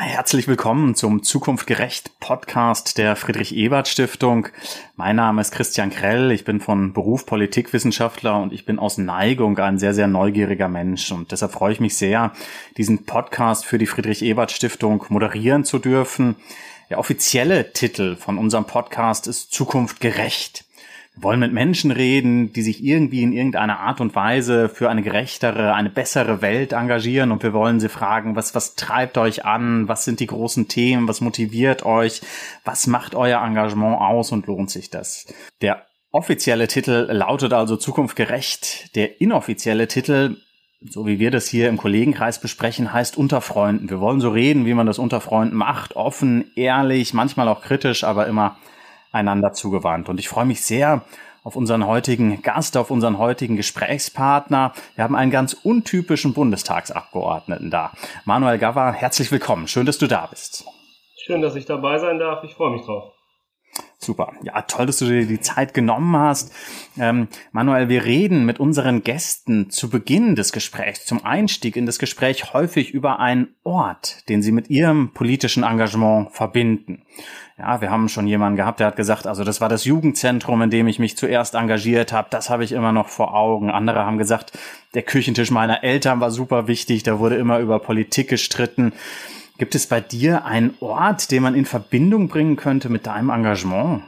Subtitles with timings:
[0.00, 4.46] Herzlich willkommen zum Zukunft gerecht Podcast der Friedrich Ebert Stiftung.
[4.94, 6.30] Mein Name ist Christian Krell.
[6.30, 11.10] Ich bin von Beruf Politikwissenschaftler und ich bin aus Neigung ein sehr, sehr neugieriger Mensch.
[11.10, 12.32] Und deshalb freue ich mich sehr,
[12.76, 16.36] diesen Podcast für die Friedrich Ebert Stiftung moderieren zu dürfen.
[16.90, 20.64] Der offizielle Titel von unserem Podcast ist Zukunft gerecht.
[21.20, 25.74] Wollen mit Menschen reden, die sich irgendwie in irgendeiner Art und Weise für eine gerechtere,
[25.74, 29.88] eine bessere Welt engagieren und wir wollen sie fragen, was, was treibt euch an?
[29.88, 31.08] Was sind die großen Themen?
[31.08, 32.20] Was motiviert euch?
[32.64, 35.26] Was macht euer Engagement aus und lohnt sich das?
[35.60, 38.94] Der offizielle Titel lautet also Zukunft gerecht.
[38.94, 40.36] Der inoffizielle Titel
[40.80, 43.90] so wie wir das hier im Kollegenkreis besprechen, heißt unter Freunden.
[43.90, 48.04] Wir wollen so reden, wie man das unter Freunden macht, offen, ehrlich, manchmal auch kritisch,
[48.04, 48.56] aber immer
[49.12, 50.08] einander zugewandt.
[50.08, 51.02] Und ich freue mich sehr
[51.44, 54.72] auf unseren heutigen Gast, auf unseren heutigen Gesprächspartner.
[54.96, 57.92] Wir haben einen ganz untypischen Bundestagsabgeordneten da.
[58.24, 59.66] Manuel Gava, herzlich willkommen.
[59.68, 60.66] Schön, dass du da bist.
[61.24, 62.44] Schön, dass ich dabei sein darf.
[62.44, 63.12] Ich freue mich drauf.
[64.00, 64.32] Super.
[64.42, 66.52] Ja, toll, dass du dir die Zeit genommen hast.
[66.98, 71.98] Ähm, Manuel, wir reden mit unseren Gästen zu Beginn des Gesprächs, zum Einstieg in das
[71.98, 77.02] Gespräch häufig über einen Ort, den sie mit ihrem politischen Engagement verbinden.
[77.58, 80.70] Ja, wir haben schon jemanden gehabt, der hat gesagt, also das war das Jugendzentrum, in
[80.70, 82.28] dem ich mich zuerst engagiert habe.
[82.30, 83.70] Das habe ich immer noch vor Augen.
[83.70, 84.56] Andere haben gesagt,
[84.94, 87.02] der Küchentisch meiner Eltern war super wichtig.
[87.02, 88.92] Da wurde immer über Politik gestritten.
[89.58, 94.04] Gibt es bei dir einen Ort, den man in Verbindung bringen könnte mit deinem Engagement?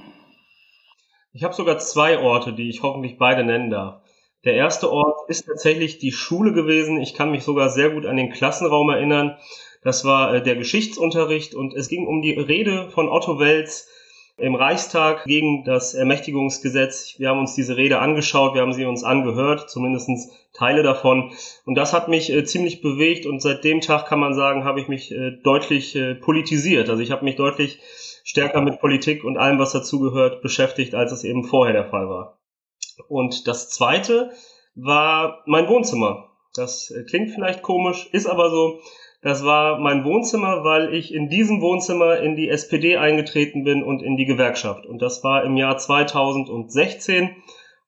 [1.33, 4.01] Ich habe sogar zwei Orte, die ich hoffentlich beide nennen darf.
[4.45, 7.01] Der erste Ort ist tatsächlich die Schule gewesen.
[7.01, 9.37] Ich kann mich sogar sehr gut an den Klassenraum erinnern.
[9.83, 13.89] Das war äh, der Geschichtsunterricht und es ging um die Rede von Otto Welz
[14.37, 17.17] im Reichstag gegen das Ermächtigungsgesetz.
[17.19, 20.09] Wir haben uns diese Rede angeschaut, wir haben sie uns angehört, zumindest
[20.53, 21.33] Teile davon.
[21.65, 24.81] Und das hat mich äh, ziemlich bewegt und seit dem Tag kann man sagen, habe
[24.81, 26.89] ich mich äh, deutlich äh, politisiert.
[26.89, 27.81] Also ich habe mich deutlich
[28.25, 32.39] stärker mit Politik und allem, was dazugehört, beschäftigt, als es eben vorher der Fall war.
[33.09, 34.31] Und das Zweite
[34.75, 36.31] war mein Wohnzimmer.
[36.55, 38.81] Das äh, klingt vielleicht komisch, ist aber so.
[39.23, 44.03] Das war mein Wohnzimmer, weil ich in diesem Wohnzimmer in die SPD eingetreten bin und
[44.03, 44.87] in die Gewerkschaft.
[44.87, 47.37] Und das war im Jahr 2016.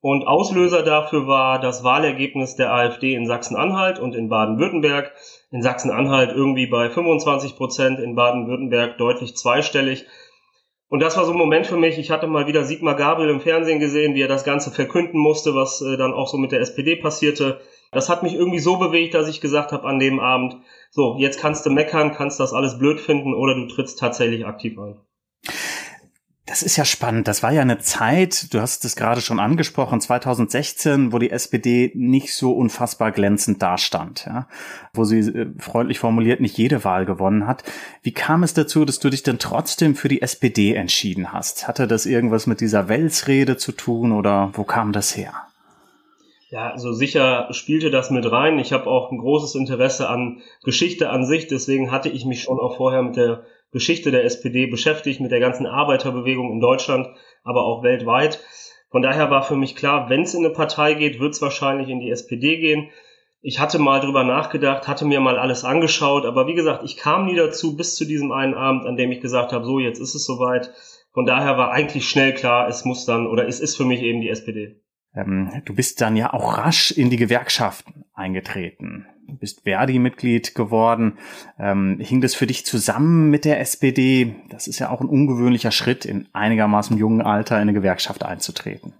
[0.02, 5.12] Und Auslöser dafür war das Wahlergebnis der AfD in Sachsen-Anhalt und in Baden-Württemberg.
[5.50, 10.04] In Sachsen-Anhalt irgendwie bei 25 Prozent, in Baden-Württemberg deutlich zweistellig.
[10.88, 11.96] Und das war so ein Moment für mich.
[11.96, 15.54] Ich hatte mal wieder Sigmar Gabriel im Fernsehen gesehen, wie er das Ganze verkünden musste,
[15.54, 17.60] was äh, dann auch so mit der SPD passierte.
[17.92, 20.56] Das hat mich irgendwie so bewegt, dass ich gesagt habe an dem Abend,
[20.94, 24.78] so, jetzt kannst du meckern, kannst das alles blöd finden oder du trittst tatsächlich aktiv
[24.78, 25.00] ein.
[26.44, 27.28] Das ist ja spannend.
[27.28, 31.92] Das war ja eine Zeit, du hast es gerade schon angesprochen, 2016, wo die SPD
[31.94, 34.48] nicht so unfassbar glänzend dastand, ja?
[34.92, 37.64] wo sie äh, freundlich formuliert nicht jede Wahl gewonnen hat.
[38.02, 41.68] Wie kam es dazu, dass du dich denn trotzdem für die SPD entschieden hast?
[41.68, 45.32] Hatte das irgendwas mit dieser Welsrede zu tun oder wo kam das her?
[46.52, 48.58] Ja, also sicher spielte das mit rein.
[48.58, 52.60] Ich habe auch ein großes Interesse an Geschichte an sich, deswegen hatte ich mich schon
[52.60, 57.08] auch vorher mit der Geschichte der SPD beschäftigt, mit der ganzen Arbeiterbewegung in Deutschland,
[57.42, 58.38] aber auch weltweit.
[58.90, 61.88] Von daher war für mich klar, wenn es in eine Partei geht, wird es wahrscheinlich
[61.88, 62.90] in die SPD gehen.
[63.40, 67.24] Ich hatte mal drüber nachgedacht, hatte mir mal alles angeschaut, aber wie gesagt, ich kam
[67.24, 70.14] nie dazu bis zu diesem einen Abend, an dem ich gesagt habe, so jetzt ist
[70.14, 70.70] es soweit.
[71.14, 74.20] Von daher war eigentlich schnell klar, es muss dann oder es ist für mich eben
[74.20, 74.82] die SPD.
[75.14, 79.06] Ähm, du bist dann ja auch rasch in die Gewerkschaften eingetreten.
[79.28, 81.18] Du bist Verdi-Mitglied geworden.
[81.58, 84.34] Ähm, hing das für dich zusammen mit der SPD?
[84.50, 88.94] Das ist ja auch ein ungewöhnlicher Schritt, in einigermaßen jungen Alter in eine Gewerkschaft einzutreten.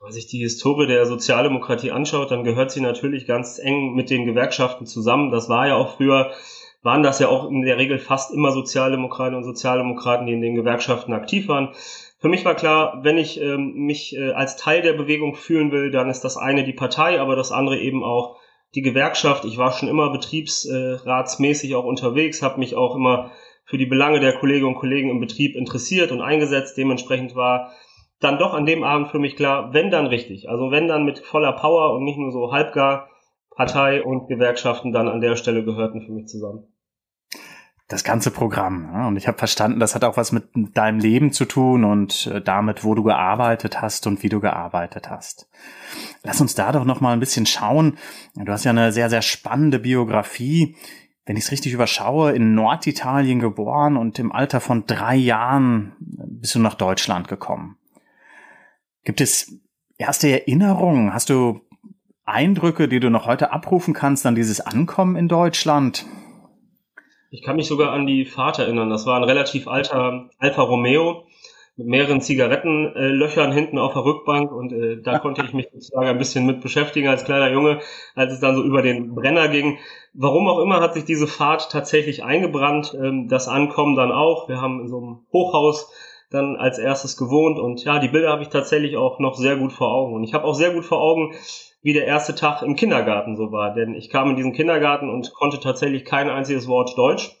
[0.00, 4.26] Wenn sich die Historie der Sozialdemokratie anschaut, dann gehört sie natürlich ganz eng mit den
[4.26, 5.30] Gewerkschaften zusammen.
[5.30, 6.32] Das war ja auch früher,
[6.82, 10.56] waren das ja auch in der Regel fast immer Sozialdemokraten und Sozialdemokraten, die in den
[10.56, 11.72] Gewerkschaften aktiv waren.
[12.22, 15.90] Für mich war klar, wenn ich ähm, mich äh, als Teil der Bewegung fühlen will,
[15.90, 18.36] dann ist das eine die Partei, aber das andere eben auch
[18.76, 19.44] die Gewerkschaft.
[19.44, 23.32] Ich war schon immer betriebsratsmäßig auch unterwegs, habe mich auch immer
[23.64, 26.78] für die Belange der Kolleginnen und Kollegen im Betrieb interessiert und eingesetzt.
[26.78, 27.72] Dementsprechend war
[28.20, 30.48] dann doch an dem Abend für mich klar, wenn dann richtig.
[30.48, 33.08] Also wenn dann mit voller Power und nicht nur so halbgar
[33.50, 36.71] Partei und Gewerkschaften dann an der Stelle gehörten für mich zusammen
[37.92, 38.88] das ganze Programm.
[38.92, 39.06] Ja?
[39.06, 42.40] Und ich habe verstanden, das hat auch was mit deinem Leben zu tun und äh,
[42.40, 45.48] damit, wo du gearbeitet hast und wie du gearbeitet hast.
[46.22, 47.98] Lass uns da doch noch mal ein bisschen schauen.
[48.34, 50.76] Du hast ja eine sehr, sehr spannende Biografie.
[51.26, 56.54] Wenn ich es richtig überschaue, in Norditalien geboren und im Alter von drei Jahren bist
[56.54, 57.76] du nach Deutschland gekommen.
[59.04, 59.54] Gibt es
[59.98, 61.12] erste Erinnerungen?
[61.12, 61.60] Hast du
[62.24, 66.06] Eindrücke, die du noch heute abrufen kannst an dieses Ankommen in Deutschland?
[67.32, 68.90] Ich kann mich sogar an die Fahrt erinnern.
[68.90, 71.24] Das war ein relativ alter Alfa Romeo
[71.76, 76.08] mit mehreren Zigarettenlöchern äh, hinten auf der Rückbank und äh, da konnte ich mich sozusagen
[76.08, 77.80] ein bisschen mit beschäftigen als kleiner Junge,
[78.14, 79.78] als es dann so über den Brenner ging.
[80.12, 84.50] Warum auch immer hat sich diese Fahrt tatsächlich eingebrannt, ähm, das Ankommen dann auch.
[84.50, 85.90] Wir haben in so einem Hochhaus
[86.28, 89.72] dann als erstes gewohnt und ja, die Bilder habe ich tatsächlich auch noch sehr gut
[89.72, 91.32] vor Augen und ich habe auch sehr gut vor Augen,
[91.82, 95.32] wie der erste Tag im Kindergarten so war, denn ich kam in diesen Kindergarten und
[95.34, 97.36] konnte tatsächlich kein einziges Wort Deutsch.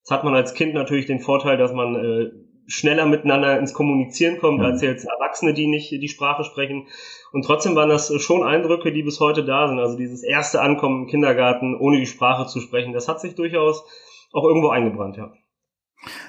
[0.00, 2.30] Jetzt hat man als Kind natürlich den Vorteil, dass man äh,
[2.66, 6.88] schneller miteinander ins Kommunizieren kommt, als jetzt Erwachsene, die nicht die Sprache sprechen.
[7.32, 9.78] Und trotzdem waren das schon Eindrücke, die bis heute da sind.
[9.78, 13.84] Also dieses erste Ankommen im Kindergarten, ohne die Sprache zu sprechen, das hat sich durchaus
[14.32, 15.32] auch irgendwo eingebrannt, ja.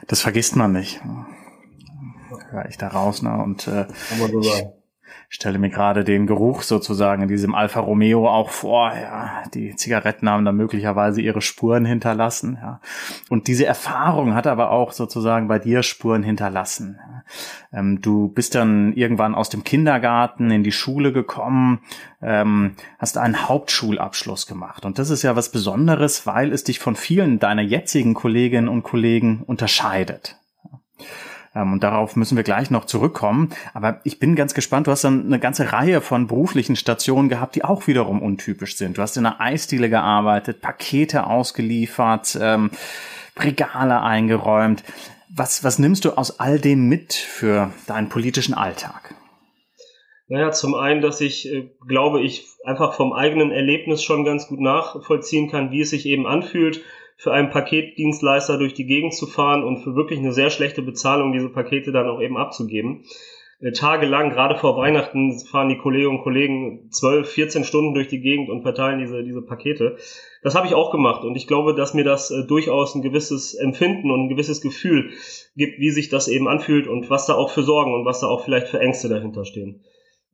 [0.08, 1.02] Das vergisst man nicht.
[2.54, 3.42] Ja, ich da raus, ne?
[3.44, 3.88] Und äh,
[4.42, 4.75] so
[5.30, 8.94] stelle mir gerade den Geruch sozusagen in diesem Alfa Romeo auch vor.
[8.94, 12.58] Ja, die Zigaretten haben da möglicherweise ihre Spuren hinterlassen.
[12.62, 12.80] Ja.
[13.30, 17.00] Und diese Erfahrung hat aber auch sozusagen bei dir Spuren hinterlassen.
[17.00, 17.80] Ja.
[17.80, 21.82] Ähm, du bist dann irgendwann aus dem Kindergarten in die Schule gekommen,
[22.22, 24.86] ähm, hast einen Hauptschulabschluss gemacht.
[24.86, 28.84] Und das ist ja was Besonderes, weil es dich von vielen deiner jetzigen Kolleginnen und
[28.84, 30.38] Kollegen unterscheidet.
[30.72, 31.25] Ähm,
[31.62, 33.50] und darauf müssen wir gleich noch zurückkommen.
[33.74, 34.88] Aber ich bin ganz gespannt.
[34.88, 38.98] Du hast dann eine ganze Reihe von beruflichen Stationen gehabt, die auch wiederum untypisch sind.
[38.98, 42.72] Du hast in einer Eisdiele gearbeitet, Pakete ausgeliefert, ähm,
[43.38, 44.84] Regale eingeräumt.
[45.30, 49.16] Was, was nimmst du aus all dem mit für deinen politischen Alltag?
[50.28, 54.60] Naja, zum einen, dass ich äh, glaube, ich einfach vom eigenen Erlebnis schon ganz gut
[54.60, 56.82] nachvollziehen kann, wie es sich eben anfühlt,
[57.18, 61.32] für einen Paketdienstleister durch die Gegend zu fahren und für wirklich eine sehr schlechte Bezahlung
[61.32, 63.04] diese Pakete dann auch eben abzugeben.
[63.62, 68.20] Äh, tagelang, gerade vor Weihnachten, fahren die Kolleginnen und Kollegen 12, 14 Stunden durch die
[68.20, 69.98] Gegend und verteilen diese, diese Pakete.
[70.44, 73.54] Das habe ich auch gemacht und ich glaube, dass mir das äh, durchaus ein gewisses
[73.54, 75.12] Empfinden und ein gewisses Gefühl
[75.56, 78.28] gibt, wie sich das eben anfühlt und was da auch für Sorgen und was da
[78.28, 79.82] auch vielleicht für Ängste dahinter stehen.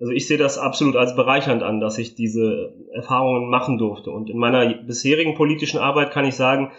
[0.01, 4.09] Also ich sehe das absolut als bereichernd an, dass ich diese Erfahrungen machen durfte.
[4.09, 6.71] Und in meiner bisherigen politischen Arbeit kann ich sagen,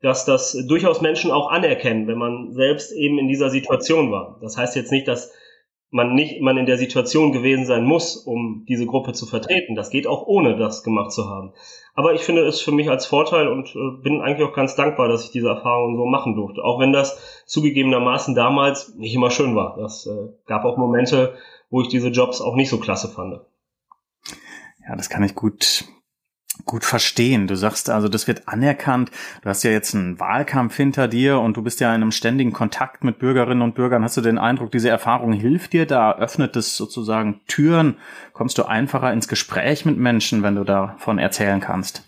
[0.00, 4.38] dass das durchaus Menschen auch anerkennen, wenn man selbst eben in dieser Situation war.
[4.40, 5.30] Das heißt jetzt nicht, dass
[5.90, 9.74] man nicht man in der Situation gewesen sein muss, um diese Gruppe zu vertreten.
[9.74, 11.52] Das geht auch ohne das gemacht zu haben.
[11.94, 15.08] Aber ich finde es für mich als Vorteil und äh, bin eigentlich auch ganz dankbar,
[15.08, 16.62] dass ich diese Erfahrungen so machen durfte.
[16.62, 19.76] Auch wenn das zugegebenermaßen damals nicht immer schön war.
[19.78, 21.34] Das äh, gab auch Momente,
[21.70, 23.40] wo ich diese Jobs auch nicht so klasse fand.
[24.86, 25.84] Ja, das kann ich gut
[26.64, 27.46] gut verstehen.
[27.46, 29.10] Du sagst also, das wird anerkannt.
[29.42, 32.52] Du hast ja jetzt einen Wahlkampf hinter dir und du bist ja in einem ständigen
[32.52, 34.02] Kontakt mit Bürgerinnen und Bürgern.
[34.02, 36.12] Hast du den Eindruck, diese Erfahrung hilft dir da?
[36.12, 37.96] Öffnet es sozusagen Türen?
[38.32, 42.04] Kommst du einfacher ins Gespräch mit Menschen, wenn du davon erzählen kannst?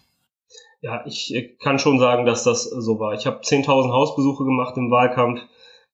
[0.80, 3.14] Ja, ich äh, kann schon sagen, dass das so war.
[3.14, 5.40] Ich habe 10.000 Hausbesuche gemacht im Wahlkampf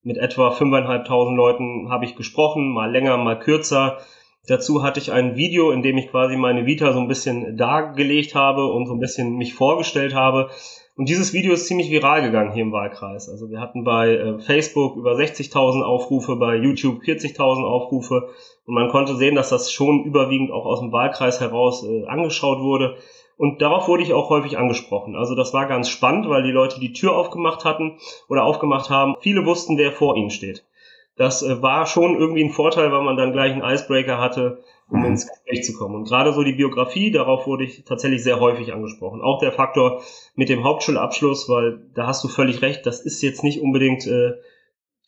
[0.03, 3.99] mit etwa 5.500 Leuten habe ich gesprochen, mal länger, mal kürzer.
[4.47, 8.35] Dazu hatte ich ein Video, in dem ich quasi meine Vita so ein bisschen dargelegt
[8.35, 10.51] habe und so ein bisschen mich vorgestellt habe.
[10.97, 13.29] Und dieses Video ist ziemlich viral gegangen hier im Wahlkreis.
[13.29, 18.31] Also wir hatten bei äh, Facebook über 60.000 Aufrufe, bei YouTube 40.000 Aufrufe.
[18.65, 22.61] Und man konnte sehen, dass das schon überwiegend auch aus dem Wahlkreis heraus äh, angeschaut
[22.61, 22.97] wurde.
[23.39, 25.15] Und darauf wurde ich auch häufig angesprochen.
[25.15, 29.15] Also das war ganz spannend, weil die Leute die Tür aufgemacht hatten oder aufgemacht haben.
[29.21, 30.67] Viele wussten, wer vor ihnen steht.
[31.17, 35.05] Das äh, war schon irgendwie ein Vorteil, weil man dann gleich einen Icebreaker hatte, um
[35.05, 35.95] ins Gespräch zu kommen.
[35.95, 39.21] Und gerade so die Biografie, darauf wurde ich tatsächlich sehr häufig angesprochen.
[39.21, 40.03] Auch der Faktor
[40.35, 44.33] mit dem Hauptschulabschluss, weil da hast du völlig recht, das ist jetzt nicht unbedingt äh,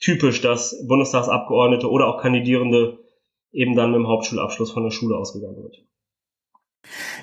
[0.00, 2.98] typisch, dass Bundestagsabgeordnete oder auch Kandidierende
[3.50, 5.84] eben dann mit dem Hauptschulabschluss von der Schule ausgegangen wird.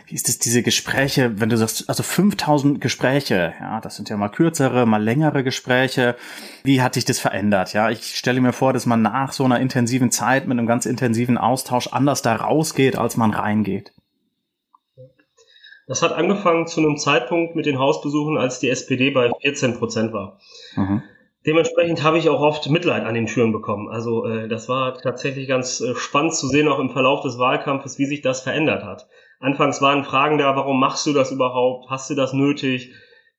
[0.05, 4.17] Wie ist es, diese Gespräche, wenn du sagst, also 5000 Gespräche, ja, das sind ja
[4.17, 6.15] mal kürzere, mal längere Gespräche.
[6.63, 7.73] Wie hat dich das verändert?
[7.73, 10.85] Ja, ich stelle mir vor, dass man nach so einer intensiven Zeit mit einem ganz
[10.85, 13.93] intensiven Austausch anders da rausgeht, als man reingeht.
[15.87, 20.13] Das hat angefangen zu einem Zeitpunkt mit den Hausbesuchen, als die SPD bei 14 Prozent
[20.13, 20.39] war.
[20.75, 21.01] Mhm.
[21.45, 23.87] Dementsprechend habe ich auch oft Mitleid an den Türen bekommen.
[23.87, 27.97] Also äh, das war tatsächlich ganz äh, spannend zu sehen, auch im Verlauf des Wahlkampfes,
[27.97, 29.07] wie sich das verändert hat.
[29.39, 31.89] Anfangs waren Fragen da, warum machst du das überhaupt?
[31.89, 32.91] Hast du das nötig?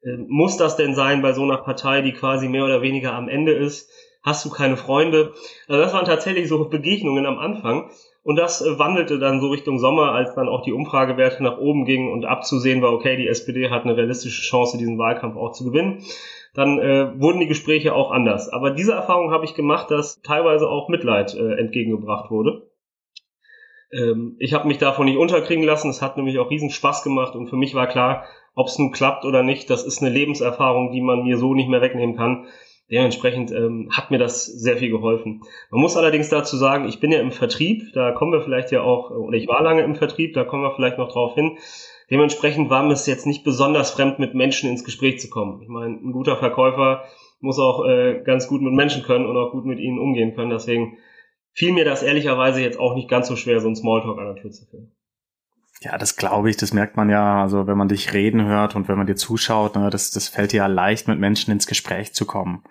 [0.03, 3.29] Äh, muss das denn sein bei so einer Partei, die quasi mehr oder weniger am
[3.29, 3.91] Ende ist?
[4.23, 5.33] Hast du keine Freunde?
[5.69, 7.91] Also das waren tatsächlich so Begegnungen am Anfang.
[8.23, 11.85] Und das äh, wandelte dann so Richtung Sommer, als dann auch die Umfragewerte nach oben
[11.85, 15.65] gingen und abzusehen war, okay, die SPD hat eine realistische Chance, diesen Wahlkampf auch zu
[15.65, 16.05] gewinnen.
[16.55, 18.49] Dann äh, wurden die Gespräche auch anders.
[18.49, 22.68] Aber diese Erfahrung habe ich gemacht, dass teilweise auch Mitleid äh, entgegengebracht wurde.
[23.93, 25.91] Ähm, ich habe mich davon nicht unterkriegen lassen.
[25.91, 28.93] Es hat nämlich auch riesen Spaß gemacht und für mich war klar, ob es nun
[28.93, 32.47] klappt oder nicht, das ist eine Lebenserfahrung, die man mir so nicht mehr wegnehmen kann.
[32.91, 35.43] Dementsprechend ähm, hat mir das sehr viel geholfen.
[35.71, 38.81] Man muss allerdings dazu sagen, ich bin ja im Vertrieb, da kommen wir vielleicht ja
[38.81, 41.59] auch, oder ich war lange im Vertrieb, da kommen wir vielleicht noch drauf hin.
[42.11, 45.61] Dementsprechend war mir es jetzt nicht besonders fremd, mit Menschen ins Gespräch zu kommen.
[45.63, 47.05] Ich meine, ein guter Verkäufer
[47.41, 50.51] muss auch äh, ganz gut mit Menschen können und auch gut mit ihnen umgehen können.
[50.51, 50.97] Deswegen
[51.53, 54.43] fiel mir das ehrlicherweise jetzt auch nicht ganz so schwer, so einen Smalltalk an der
[54.43, 54.93] Tür zu führen.
[55.81, 58.89] Ja, das glaube ich, das merkt man ja, also wenn man dich reden hört und
[58.89, 62.15] wenn man dir zuschaut, ne, das, das fällt dir ja leicht, mit Menschen ins Gespräch
[62.15, 62.65] zu kommen.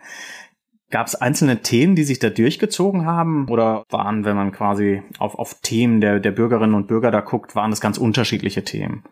[0.89, 3.49] Gab es einzelne Themen, die sich da durchgezogen haben?
[3.49, 7.55] Oder waren, wenn man quasi auf, auf Themen der, der Bürgerinnen und Bürger da guckt,
[7.55, 9.03] waren das ganz unterschiedliche Themen?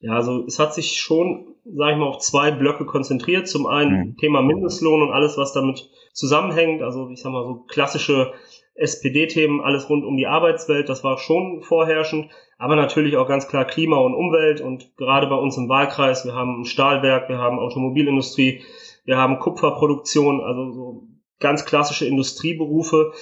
[0.00, 3.46] Ja, also es hat sich schon, sage ich mal, auf zwei Blöcke konzentriert.
[3.46, 4.16] Zum einen mhm.
[4.16, 6.82] Thema Mindestlohn und alles, was damit zusammenhängt.
[6.82, 8.32] Also ich sag mal so klassische
[8.74, 13.66] SPD-Themen, alles rund um die Arbeitswelt, das war schon vorherrschend, aber natürlich auch ganz klar
[13.66, 17.58] Klima und Umwelt und gerade bei uns im Wahlkreis, wir haben ein Stahlwerk, wir haben
[17.58, 18.62] Automobilindustrie,
[19.04, 21.02] wir haben Kupferproduktion, also so
[21.40, 23.12] ganz klassische Industrieberufe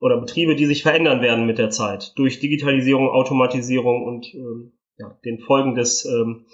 [0.00, 5.18] oder Betriebe, die sich verändern werden mit der Zeit durch Digitalisierung, Automatisierung und ähm, ja,
[5.24, 6.46] den Folgen des ähm,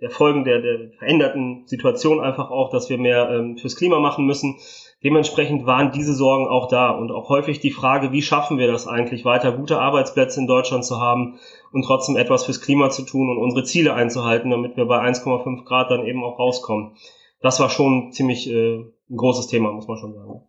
[0.00, 4.26] der Folgen der, der veränderten Situation einfach auch, dass wir mehr ähm, fürs Klima machen
[4.26, 4.58] müssen.
[5.04, 8.88] Dementsprechend waren diese Sorgen auch da und auch häufig die Frage, wie schaffen wir das
[8.88, 11.38] eigentlich weiter, gute Arbeitsplätze in Deutschland zu haben
[11.72, 15.64] und trotzdem etwas fürs Klima zu tun und unsere Ziele einzuhalten, damit wir bei 1,5
[15.64, 16.96] Grad dann eben auch rauskommen.
[17.40, 20.42] Das war schon ziemlich äh, ein großes Thema, muss man schon sagen.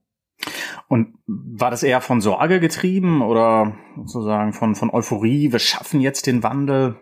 [0.87, 6.25] Und war das eher von Sorge getrieben oder sozusagen von, von Euphorie, wir schaffen jetzt
[6.25, 6.95] den Wandel?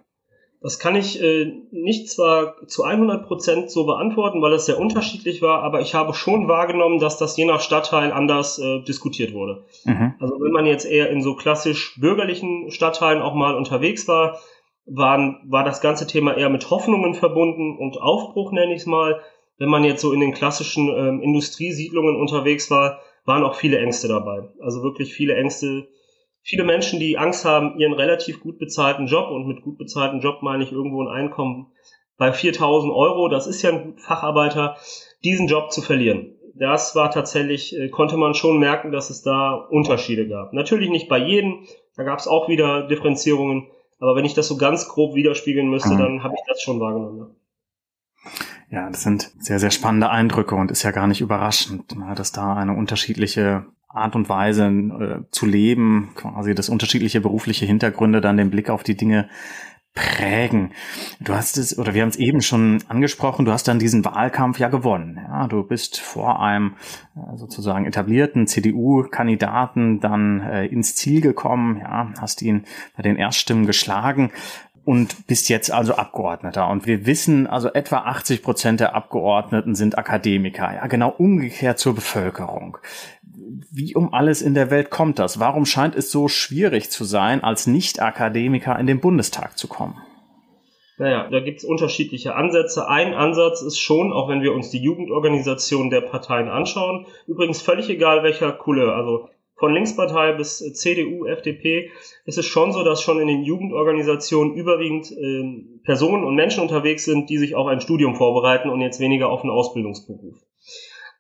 [0.62, 5.42] Das kann ich äh, nicht zwar zu 100 Prozent so beantworten, weil es sehr unterschiedlich
[5.42, 9.66] war, aber ich habe schon wahrgenommen, dass das je nach Stadtteil anders äh, diskutiert wurde.
[9.86, 10.16] Mhm.
[10.20, 14.40] Also wenn man jetzt eher in so klassisch bürgerlichen Stadtteilen auch mal unterwegs war,
[14.88, 19.22] waren, war das ganze Thema eher mit Hoffnungen verbunden und Aufbruch nenne ich es mal.
[19.60, 24.08] Wenn man jetzt so in den klassischen ähm, Industriesiedlungen unterwegs war, waren auch viele Ängste
[24.08, 24.50] dabei.
[24.62, 25.88] Also wirklich viele Ängste,
[26.48, 30.42] viele Menschen, die Angst haben, ihren relativ gut bezahlten Job, und mit gut bezahlten Job
[30.42, 31.68] meine ich irgendwo ein Einkommen
[32.18, 34.78] bei 4000 Euro, das ist ja ein Facharbeiter,
[35.24, 36.34] diesen Job zu verlieren.
[36.56, 40.54] Das war tatsächlich, äh, konnte man schon merken, dass es da Unterschiede gab.
[40.54, 43.68] Natürlich nicht bei jedem, da gab es auch wieder Differenzierungen,
[44.00, 46.00] aber wenn ich das so ganz grob widerspiegeln müsste, mhm.
[46.00, 47.36] dann habe ich das schon wahrgenommen.
[48.72, 52.32] Ja, das sind sehr, sehr spannende Eindrücke und ist ja gar nicht überraschend, ne, dass
[52.32, 58.38] da eine unterschiedliche Art und Weise äh, zu leben, quasi das unterschiedliche berufliche Hintergründe dann
[58.38, 59.30] den Blick auf die Dinge
[59.98, 60.74] prägen.
[61.20, 64.60] Du hast es, oder wir haben es eben schon angesprochen, du hast dann diesen Wahlkampf
[64.60, 65.20] ja gewonnen.
[65.20, 66.76] Ja, du bist vor einem
[67.16, 72.66] äh, sozusagen etablierten CDU-Kandidaten dann äh, ins Ziel gekommen, ja, hast ihn
[72.96, 74.32] bei den Erststimmen geschlagen
[74.88, 76.70] und bist jetzt also Abgeordneter.
[76.70, 80.76] Und wir wissen, also etwa 80 Prozent der Abgeordneten sind Akademiker.
[80.76, 82.78] Ja, genau umgekehrt zur Bevölkerung
[83.72, 85.40] wie um alles in der Welt kommt das?
[85.40, 89.96] Warum scheint es so schwierig zu sein, als Nicht-Akademiker in den Bundestag zu kommen?
[90.98, 92.88] Naja, da gibt es unterschiedliche Ansätze.
[92.88, 97.88] Ein Ansatz ist schon, auch wenn wir uns die Jugendorganisation der Parteien anschauen, übrigens völlig
[97.90, 101.92] egal welcher Couleur, also von Linkspartei bis CDU, FDP,
[102.26, 107.06] ist es schon so, dass schon in den Jugendorganisationen überwiegend äh, Personen und Menschen unterwegs
[107.06, 110.36] sind, die sich auf ein Studium vorbereiten und jetzt weniger auf einen Ausbildungsberuf.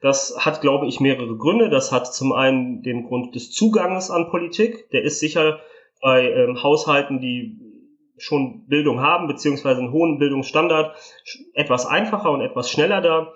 [0.02, 1.70] Das hat, glaube ich, mehrere Gründe.
[1.70, 4.90] Das hat zum einen den Grund des Zuganges an Politik.
[4.92, 5.60] Der ist sicher
[6.02, 7.60] bei ähm, Haushalten, die
[8.18, 10.96] schon Bildung haben, beziehungsweise einen hohen Bildungsstandard,
[11.54, 13.34] etwas einfacher und etwas schneller da.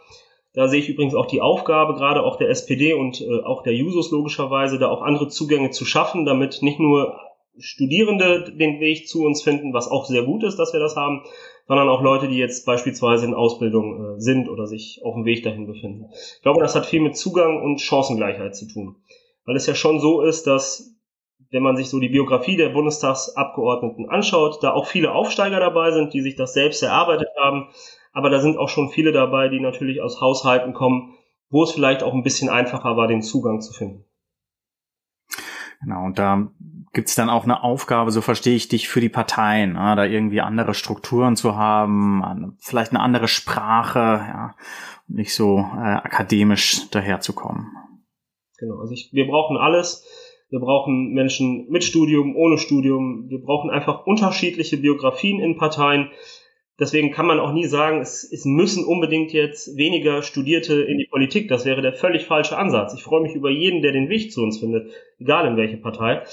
[0.53, 3.73] Da sehe ich übrigens auch die Aufgabe, gerade auch der SPD und äh, auch der
[3.73, 7.15] Jusos logischerweise, da auch andere Zugänge zu schaffen, damit nicht nur
[7.57, 11.23] Studierende den Weg zu uns finden, was auch sehr gut ist, dass wir das haben,
[11.71, 15.41] sondern auch Leute, die jetzt beispielsweise in Ausbildung äh, sind oder sich auf dem Weg
[15.43, 16.09] dahin befinden.
[16.11, 18.97] Ich glaube, das hat viel mit Zugang und Chancengleichheit zu tun.
[19.45, 20.93] Weil es ja schon so ist, dass,
[21.49, 26.13] wenn man sich so die Biografie der Bundestagsabgeordneten anschaut, da auch viele Aufsteiger dabei sind,
[26.13, 27.69] die sich das selbst erarbeitet haben.
[28.11, 31.13] Aber da sind auch schon viele dabei, die natürlich aus Haushalten kommen,
[31.49, 34.03] wo es vielleicht auch ein bisschen einfacher war, den Zugang zu finden.
[35.83, 36.51] Genau, und da
[36.93, 40.41] gibt's dann auch eine Aufgabe, so verstehe ich dich, für die Parteien, ja, da irgendwie
[40.41, 44.55] andere Strukturen zu haben, vielleicht eine andere Sprache, ja,
[45.07, 47.67] nicht so äh, akademisch daherzukommen.
[48.59, 50.05] Genau, also ich, wir brauchen alles.
[50.49, 53.29] Wir brauchen Menschen mit Studium, ohne Studium.
[53.29, 56.11] Wir brauchen einfach unterschiedliche Biografien in Parteien.
[56.79, 61.05] Deswegen kann man auch nie sagen, es, es müssen unbedingt jetzt weniger Studierte in die
[61.05, 61.47] Politik.
[61.47, 62.93] Das wäre der völlig falsche Ansatz.
[62.95, 66.23] Ich freue mich über jeden, der den Weg zu uns findet, egal in welche Partei.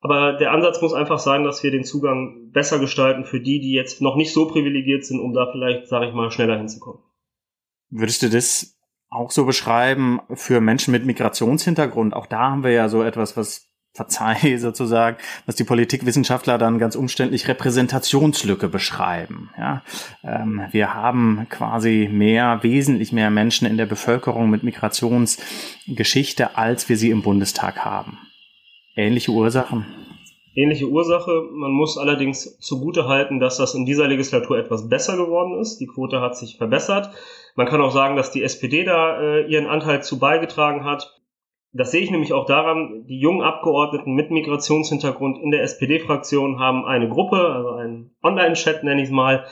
[0.00, 3.72] Aber der Ansatz muss einfach sein, dass wir den Zugang besser gestalten für die, die
[3.72, 7.02] jetzt noch nicht so privilegiert sind, um da vielleicht, sage ich mal, schneller hinzukommen.
[7.88, 8.78] Würdest du das
[9.08, 12.14] auch so beschreiben für Menschen mit Migrationshintergrund?
[12.14, 16.94] Auch da haben wir ja so etwas, was verzeih sozusagen, was die Politikwissenschaftler dann ganz
[16.94, 19.50] umständlich Repräsentationslücke beschreiben.
[19.58, 19.82] Ja,
[20.22, 26.96] ähm, wir haben quasi mehr, wesentlich mehr Menschen in der Bevölkerung mit Migrationsgeschichte, als wir
[26.96, 28.18] sie im Bundestag haben.
[28.94, 29.86] Ähnliche Ursachen.
[30.54, 31.42] Ähnliche Ursache.
[31.52, 35.78] Man muss allerdings zugute halten, dass das in dieser Legislatur etwas besser geworden ist.
[35.78, 37.10] Die Quote hat sich verbessert.
[37.56, 41.20] Man kann auch sagen, dass die SPD da äh, ihren Anteil zu beigetragen hat.
[41.76, 46.84] Das sehe ich nämlich auch daran, die jungen Abgeordneten mit Migrationshintergrund in der SPD-Fraktion haben
[46.84, 49.44] eine Gruppe, also einen Online-Chat nenne ich es mal,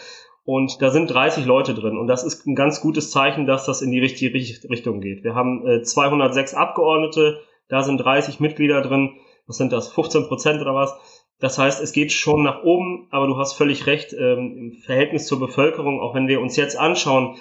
[0.44, 1.96] und da sind 30 Leute drin.
[1.96, 5.24] Und das ist ein ganz gutes Zeichen, dass das in die richtige Richtung geht.
[5.24, 9.16] Wir haben äh, 206 Abgeordnete, da sind 30 Mitglieder drin.
[9.46, 9.92] Was sind das?
[9.92, 10.94] 15 Prozent oder was?
[11.40, 15.26] Das heißt, es geht schon nach oben, aber du hast völlig recht, ähm, im Verhältnis
[15.26, 17.36] zur Bevölkerung, auch wenn wir uns jetzt anschauen,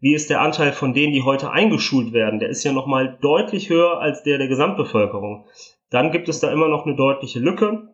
[0.00, 2.38] wie ist der Anteil von denen, die heute eingeschult werden?
[2.38, 5.46] Der ist ja nochmal deutlich höher als der der Gesamtbevölkerung.
[5.90, 7.88] Dann gibt es da immer noch eine deutliche Lücke.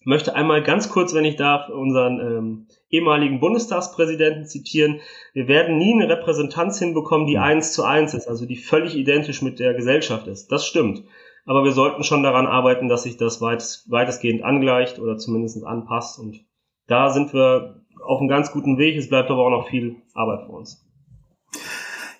[0.00, 5.00] Ich möchte einmal ganz kurz, wenn ich darf, unseren ähm, ehemaligen Bundestagspräsidenten zitieren.
[5.34, 9.42] Wir werden nie eine Repräsentanz hinbekommen, die eins zu eins ist, also die völlig identisch
[9.42, 10.50] mit der Gesellschaft ist.
[10.52, 11.02] Das stimmt.
[11.44, 16.18] Aber wir sollten schon daran arbeiten, dass sich das weit, weitestgehend angleicht oder zumindest anpasst.
[16.18, 16.44] Und
[16.86, 18.96] da sind wir auf einem ganz guten Weg.
[18.96, 20.89] Es bleibt aber auch noch viel Arbeit vor uns.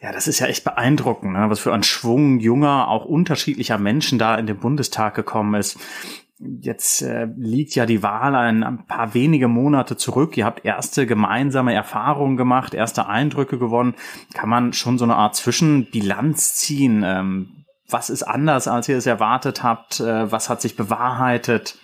[0.02, 1.50] Ja, das ist ja echt beeindruckend, ne?
[1.50, 5.78] was für ein Schwung junger, auch unterschiedlicher Menschen da in den Bundestag gekommen ist.
[6.38, 10.38] Jetzt äh, liegt ja die Wahl ein, ein paar wenige Monate zurück.
[10.38, 13.94] Ihr habt erste gemeinsame Erfahrungen gemacht, erste Eindrücke gewonnen.
[14.32, 17.02] Kann man schon so eine Art Zwischenbilanz ziehen?
[17.04, 20.00] Ähm, was ist anders, als ihr es erwartet habt?
[20.00, 21.78] Äh, was hat sich bewahrheitet?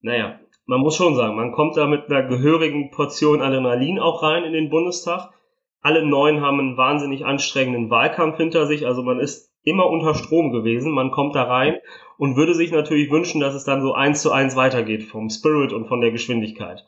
[0.00, 4.44] Naja, man muss schon sagen, man kommt da mit einer gehörigen Portion Adrenalin auch rein
[4.44, 5.30] in den Bundestag
[5.80, 10.52] alle neun haben einen wahnsinnig anstrengenden Wahlkampf hinter sich, also man ist immer unter Strom
[10.52, 11.76] gewesen, man kommt da rein
[12.18, 15.72] und würde sich natürlich wünschen, dass es dann so eins zu eins weitergeht vom Spirit
[15.72, 16.84] und von der Geschwindigkeit.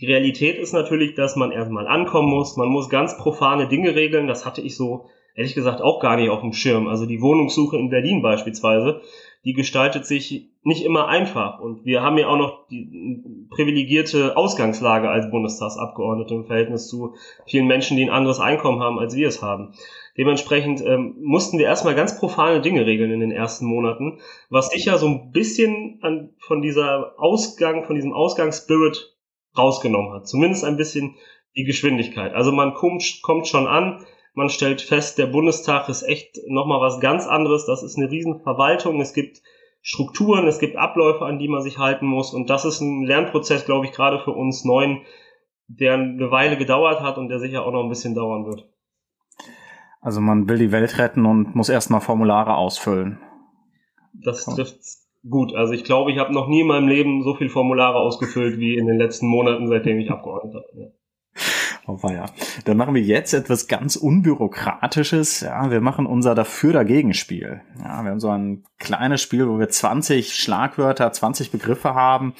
[0.00, 4.28] Die Realität ist natürlich, dass man erstmal ankommen muss, man muss ganz profane Dinge regeln,
[4.28, 6.88] das hatte ich so ehrlich gesagt auch gar nicht auf dem Schirm.
[6.88, 9.00] Also die Wohnungssuche in Berlin beispielsweise,
[9.44, 11.60] die gestaltet sich nicht immer einfach.
[11.60, 17.14] Und wir haben ja auch noch die privilegierte Ausgangslage als Bundestagsabgeordnete im Verhältnis zu
[17.46, 19.74] vielen Menschen, die ein anderes Einkommen haben, als wir es haben.
[20.16, 24.18] Dementsprechend ähm, mussten wir erstmal ganz profane Dinge regeln in den ersten Monaten,
[24.50, 29.16] was sicher so ein bisschen an, von dieser Ausgang, von diesem Ausgangsspirit
[29.56, 30.26] rausgenommen hat.
[30.26, 31.14] Zumindest ein bisschen
[31.56, 32.34] die Geschwindigkeit.
[32.34, 34.04] Also man kommt, kommt schon an,
[34.38, 37.66] man stellt fest, der Bundestag ist echt nochmal was ganz anderes.
[37.66, 39.00] Das ist eine Riesenverwaltung.
[39.00, 39.42] Es gibt
[39.82, 42.32] Strukturen, es gibt Abläufe, an die man sich halten muss.
[42.32, 45.00] Und das ist ein Lernprozess, glaube ich, gerade für uns Neuen,
[45.66, 48.68] der eine Weile gedauert hat und der sicher auch noch ein bisschen dauern wird.
[50.00, 53.18] Also man will die Welt retten und muss erstmal Formulare ausfüllen.
[54.14, 54.78] Das trifft
[55.28, 55.52] gut.
[55.52, 58.76] Also ich glaube, ich habe noch nie in meinem Leben so viel Formulare ausgefüllt wie
[58.76, 60.92] in den letzten Monaten, seitdem ich Abgeordneter bin.
[61.88, 62.26] Oh, ja.
[62.66, 65.40] Dann machen wir jetzt etwas ganz Unbürokratisches.
[65.40, 67.62] Ja, wir machen unser Dafür-Dagegen-Spiel.
[67.78, 72.34] Ja, wir haben so ein kleines Spiel, wo wir 20 Schlagwörter, 20 Begriffe haben.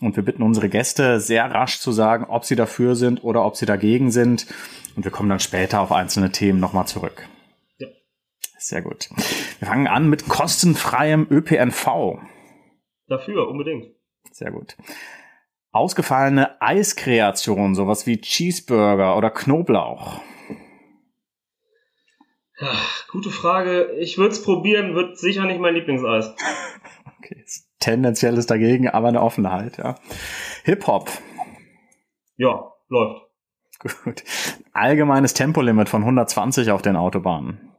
[0.00, 3.54] Und wir bitten unsere Gäste sehr rasch zu sagen, ob sie dafür sind oder ob
[3.54, 4.48] sie dagegen sind.
[4.96, 7.28] Und wir kommen dann später auf einzelne Themen nochmal zurück.
[7.78, 7.86] Ja.
[8.58, 9.08] Sehr gut.
[9.60, 12.18] Wir fangen an mit kostenfreiem ÖPNV.
[13.06, 13.86] Dafür, unbedingt.
[14.32, 14.76] Sehr gut
[15.72, 20.20] ausgefallene Eiskreation, sowas wie Cheeseburger oder Knoblauch?
[22.60, 22.72] Ja,
[23.10, 23.92] gute Frage.
[23.98, 26.34] Ich würde es probieren, wird sicher nicht mein Lieblingseis.
[27.18, 27.44] okay,
[27.78, 29.94] tendenziell ist dagegen, aber eine Offenheit, ja.
[30.64, 31.10] Hip-Hop.
[32.36, 33.30] Ja, läuft.
[33.78, 34.22] Gut.
[34.72, 37.70] Allgemeines Tempolimit von 120 auf den Autobahnen.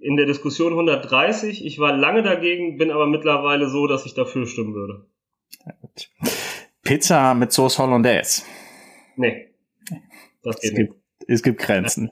[0.00, 1.64] In der Diskussion 130.
[1.64, 5.06] Ich war lange dagegen, bin aber mittlerweile so, dass ich dafür stimmen würde.
[6.82, 8.42] Pizza mit Sauce Hollandaise.
[9.16, 9.48] Nee.
[10.42, 11.02] Das geht es gibt, nicht.
[11.28, 12.10] Es gibt Grenzen.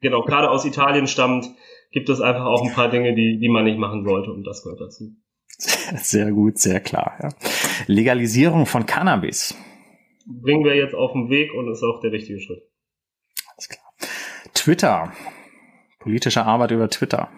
[0.00, 1.48] Genau, gerade aus Italien stammt,
[1.92, 4.62] gibt es einfach auch ein paar Dinge, die, die man nicht machen sollte und das
[4.62, 5.16] gehört dazu.
[5.58, 7.16] Sehr gut, sehr klar.
[7.22, 7.28] Ja.
[7.86, 9.56] Legalisierung von Cannabis.
[10.26, 12.62] Bringen wir jetzt auf den Weg und ist auch der richtige Schritt.
[13.52, 13.84] Alles klar.
[14.52, 15.12] Twitter.
[16.00, 17.30] Politische Arbeit über Twitter.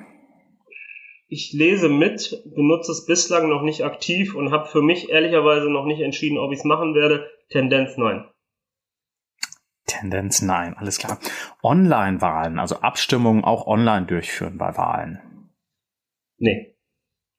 [1.28, 5.84] Ich lese mit, benutze es bislang noch nicht aktiv und habe für mich ehrlicherweise noch
[5.84, 7.28] nicht entschieden, ob ich es machen werde.
[7.48, 8.28] Tendenz nein.
[9.86, 11.18] Tendenz nein, alles klar.
[11.64, 15.50] Online-Wahlen, also Abstimmungen auch online durchführen bei Wahlen.
[16.38, 16.76] Nee.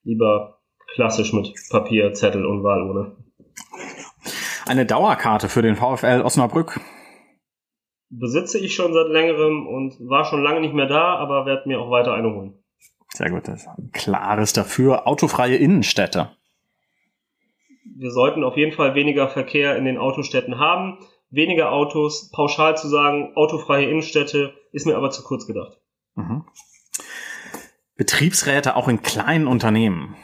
[0.04, 0.60] Lieber
[0.94, 3.16] klassisch mit Papier, Zettel und Wahlurne.
[4.66, 6.82] Eine Dauerkarte für den VfL Osnabrück.
[8.10, 11.80] Besitze ich schon seit längerem und war schon lange nicht mehr da, aber werde mir
[11.80, 12.64] auch weiter eine holen.
[13.18, 15.08] Sehr gut, das ist ein klares dafür.
[15.08, 16.38] Autofreie Innenstädte.
[17.84, 21.00] Wir sollten auf jeden Fall weniger Verkehr in den Autostädten haben,
[21.32, 22.30] weniger Autos.
[22.30, 25.80] Pauschal zu sagen, autofreie Innenstädte, ist mir aber zu kurz gedacht.
[26.14, 26.46] Mhm.
[27.96, 30.16] Betriebsräte auch in kleinen Unternehmen.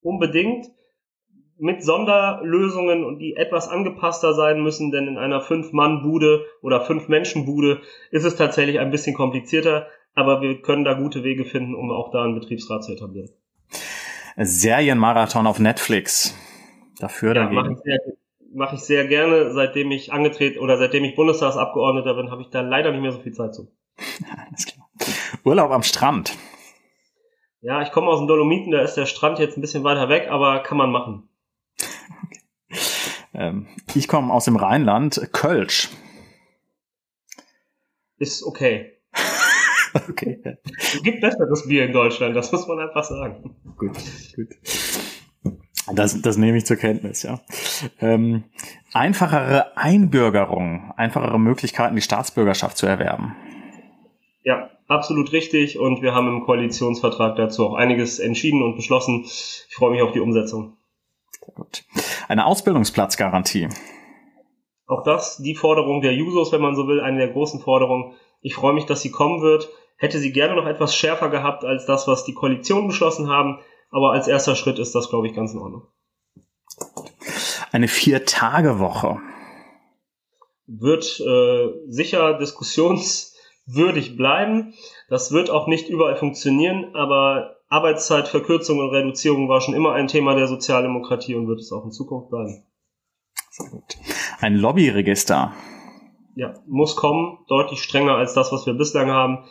[0.00, 0.66] Unbedingt
[1.56, 8.24] mit Sonderlösungen und die etwas angepasster sein müssen, denn in einer Fünf-Mann-Bude oder Fünf-Menschen-Bude ist
[8.24, 12.24] es tatsächlich ein bisschen komplizierter, aber wir können da gute Wege finden, um auch da
[12.24, 13.30] einen Betriebsrat zu etablieren.
[14.36, 16.36] Serienmarathon auf Netflix.
[16.98, 17.98] Dafür ja, mache ich, sehr,
[18.54, 19.52] mach ich sehr gerne.
[19.52, 23.20] Seitdem ich angetreten oder seitdem ich Bundestagsabgeordneter bin, habe ich da leider nicht mehr so
[23.20, 23.72] viel Zeit zu.
[24.48, 24.88] Alles klar.
[25.44, 26.36] Urlaub am Strand.
[27.60, 30.28] Ja, ich komme aus den Dolomiten, da ist der Strand jetzt ein bisschen weiter weg,
[30.28, 31.28] aber kann man machen.
[32.24, 32.40] Okay.
[33.34, 35.88] Ähm, ich komme aus dem Rheinland, Kölsch.
[38.18, 38.91] Ist okay.
[40.08, 40.40] okay.
[40.76, 43.56] Es gibt besseres Bier in Deutschland, das muss man einfach sagen.
[43.76, 43.92] Gut,
[44.34, 44.48] gut.
[45.94, 47.40] Das, das nehme ich zur Kenntnis, ja.
[48.00, 48.44] Ähm,
[48.92, 53.34] einfachere Einbürgerung, einfachere Möglichkeiten, die Staatsbürgerschaft zu erwerben.
[54.44, 55.78] Ja, absolut richtig.
[55.78, 59.22] Und wir haben im Koalitionsvertrag dazu auch einiges entschieden und beschlossen.
[59.24, 60.76] Ich freue mich auf die Umsetzung.
[61.40, 61.84] Sehr gut.
[62.28, 63.68] Eine Ausbildungsplatzgarantie.
[64.86, 68.14] Auch das, die Forderung der Jusos, wenn man so will, eine der großen Forderungen.
[68.40, 69.68] Ich freue mich, dass sie kommen wird.
[69.96, 73.60] Hätte sie gerne noch etwas schärfer gehabt als das, was die Koalition beschlossen haben.
[73.90, 75.86] Aber als erster Schritt ist das, glaube ich, ganz in Ordnung.
[77.70, 79.18] Eine Vier-Tage-Woche.
[80.66, 84.74] Wird äh, sicher diskussionswürdig bleiben.
[85.08, 90.34] Das wird auch nicht überall funktionieren, aber Arbeitszeitverkürzung und Reduzierung war schon immer ein Thema
[90.34, 92.64] der Sozialdemokratie und wird es auch in Zukunft bleiben.
[93.50, 93.96] Sehr gut.
[94.40, 95.52] Ein Lobbyregister.
[96.34, 99.44] Ja, muss kommen, deutlich strenger als das, was wir bislang haben.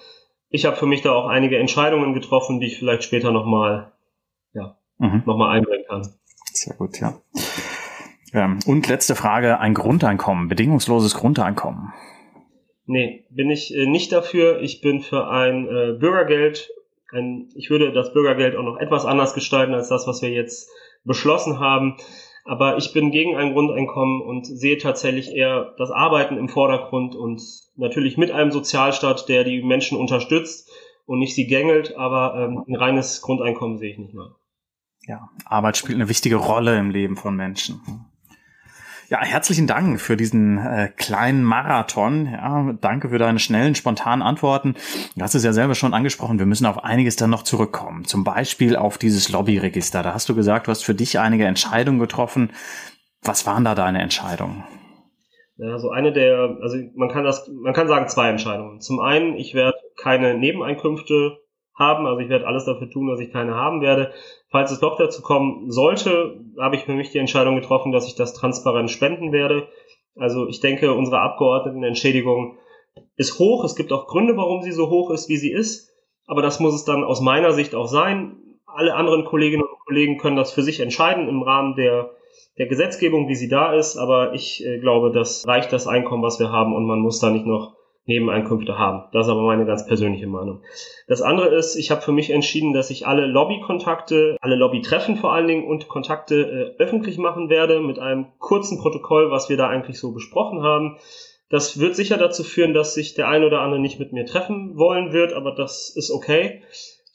[0.51, 3.93] Ich habe für mich da auch einige Entscheidungen getroffen, die ich vielleicht später nochmal
[4.53, 5.23] ja, mhm.
[5.25, 6.13] nochmal einbringen kann.
[6.51, 7.13] Sehr gut, ja.
[8.33, 11.93] Ähm, und letzte Frage, ein Grundeinkommen, bedingungsloses Grundeinkommen.
[12.85, 14.61] Nee, bin ich äh, nicht dafür.
[14.61, 16.69] Ich bin für ein äh, Bürgergeld.
[17.13, 20.69] Ein, ich würde das Bürgergeld auch noch etwas anders gestalten als das, was wir jetzt
[21.05, 21.97] beschlossen haben.
[22.45, 27.41] Aber ich bin gegen ein Grundeinkommen und sehe tatsächlich eher das Arbeiten im Vordergrund und
[27.75, 30.71] natürlich mit einem Sozialstaat, der die Menschen unterstützt
[31.05, 34.35] und nicht sie gängelt, aber ähm, ein reines Grundeinkommen sehe ich nicht mehr
[35.07, 37.81] ja, Arbeit spielt eine wichtige Rolle im Leben von Menschen.
[39.11, 42.27] Ja, herzlichen Dank für diesen äh, kleinen Marathon.
[42.31, 44.75] Ja, danke für deine schnellen, spontanen Antworten.
[45.17, 48.05] Du hast es ja selber schon angesprochen, wir müssen auf einiges dann noch zurückkommen.
[48.05, 50.01] Zum Beispiel auf dieses Lobbyregister.
[50.01, 52.51] Da hast du gesagt, du hast für dich einige Entscheidungen getroffen.
[53.21, 54.63] Was waren da deine Entscheidungen?
[55.57, 58.79] Ja, so eine der, also man kann das, man kann sagen zwei Entscheidungen.
[58.79, 61.37] Zum einen, ich werde keine Nebeneinkünfte
[61.75, 62.05] haben.
[62.05, 64.11] Also ich werde alles dafür tun, dass ich keine haben werde.
[64.49, 68.15] Falls es doch dazu kommen sollte, habe ich für mich die Entscheidung getroffen, dass ich
[68.15, 69.67] das transparent spenden werde.
[70.15, 72.57] Also ich denke, unsere Abgeordnetenentschädigung
[73.15, 73.63] ist hoch.
[73.63, 75.89] Es gibt auch Gründe, warum sie so hoch ist, wie sie ist.
[76.27, 78.37] Aber das muss es dann aus meiner Sicht auch sein.
[78.65, 82.11] Alle anderen Kolleginnen und Kollegen können das für sich entscheiden im Rahmen der,
[82.57, 83.97] der Gesetzgebung, wie sie da ist.
[83.97, 87.29] Aber ich äh, glaube, das reicht das Einkommen, was wir haben und man muss da
[87.29, 89.03] nicht noch Nebeneinkünfte haben.
[89.11, 90.61] Das ist aber meine ganz persönliche Meinung.
[91.07, 95.33] Das andere ist, ich habe für mich entschieden, dass ich alle Lobbykontakte, alle Lobbytreffen vor
[95.33, 99.67] allen Dingen und Kontakte äh, öffentlich machen werde mit einem kurzen Protokoll, was wir da
[99.67, 100.97] eigentlich so besprochen haben.
[101.49, 104.77] Das wird sicher dazu führen, dass sich der ein oder andere nicht mit mir treffen
[104.77, 106.61] wollen wird, aber das ist okay.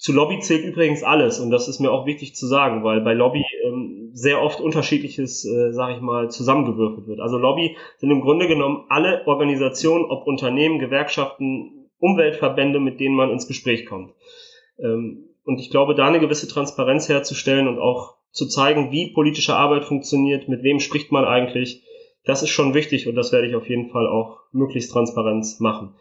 [0.07, 3.12] Zu Lobby zählt übrigens alles und das ist mir auch wichtig zu sagen, weil bei
[3.12, 7.19] Lobby ähm, sehr oft unterschiedliches, äh, sage ich mal, zusammengewürfelt wird.
[7.19, 13.33] Also Lobby sind im Grunde genommen alle Organisationen, ob Unternehmen, Gewerkschaften, Umweltverbände, mit denen man
[13.33, 14.12] ins Gespräch kommt.
[14.79, 19.57] Ähm, und ich glaube, da eine gewisse Transparenz herzustellen und auch zu zeigen, wie politische
[19.57, 21.83] Arbeit funktioniert, mit wem spricht man eigentlich,
[22.25, 25.97] das ist schon wichtig und das werde ich auf jeden Fall auch möglichst transparent machen.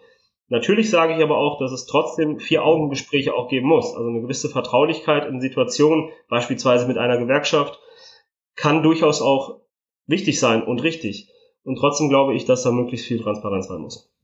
[0.47, 3.95] Natürlich sage ich aber auch, dass es trotzdem Vier-Augen-Gespräche auch geben muss.
[3.95, 7.79] Also eine gewisse Vertraulichkeit in Situationen, beispielsweise mit einer Gewerkschaft,
[8.55, 9.61] kann durchaus auch
[10.05, 11.31] wichtig sein und richtig.
[11.63, 14.14] Und trotzdem glaube ich, dass da möglichst viel Transparenz sein muss.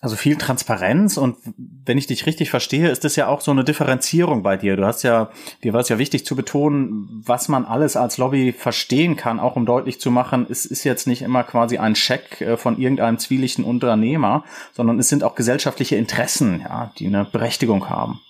[0.00, 3.64] Also viel Transparenz und wenn ich dich richtig verstehe, ist das ja auch so eine
[3.64, 4.76] Differenzierung bei dir.
[4.76, 5.30] Du hast ja,
[5.64, 9.56] dir war es ja wichtig zu betonen, was man alles als Lobby verstehen kann, auch
[9.56, 13.18] um deutlich zu machen, es ist jetzt nicht immer quasi ein Scheck äh, von irgendeinem
[13.18, 18.20] zwielichten Unternehmer, sondern es sind auch gesellschaftliche Interessen, ja, die eine Berechtigung haben.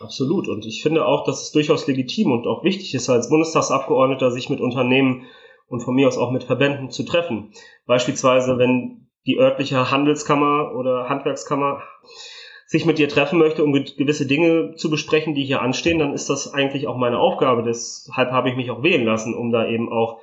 [0.00, 0.48] Absolut.
[0.48, 4.50] Und ich finde auch, dass es durchaus legitim und auch wichtig ist, als Bundestagsabgeordneter sich
[4.50, 5.26] mit Unternehmen
[5.68, 7.52] und von mir aus auch mit Verbänden zu treffen.
[7.86, 11.82] Beispielsweise, wenn die örtliche Handelskammer oder Handwerkskammer
[12.66, 16.28] sich mit dir treffen möchte, um gewisse Dinge zu besprechen, die hier anstehen, dann ist
[16.28, 17.62] das eigentlich auch meine Aufgabe.
[17.62, 20.18] Deshalb habe ich mich auch wählen lassen, um da eben auch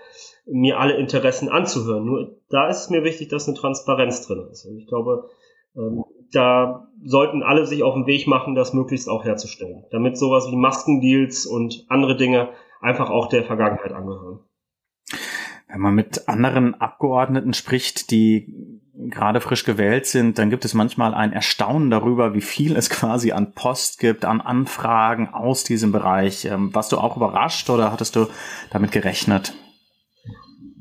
[0.46, 2.06] mir alle Interessen anzuhören.
[2.06, 4.66] Nur da ist es mir wichtig, dass eine Transparenz drin ist.
[4.66, 5.30] Und ich glaube,
[5.78, 10.52] ähm, da sollten alle sich auf den Weg machen, das möglichst auch herzustellen, damit sowas
[10.52, 12.50] wie Maskendeals und andere Dinge
[12.82, 14.40] einfach auch der Vergangenheit angehören.
[15.74, 21.16] Wenn man mit anderen Abgeordneten spricht, die gerade frisch gewählt sind, dann gibt es manchmal
[21.16, 26.46] ein Erstaunen darüber, wie viel es quasi an Post gibt, an Anfragen aus diesem Bereich.
[26.46, 28.28] Ähm, warst du auch überrascht oder hattest du
[28.72, 29.56] damit gerechnet?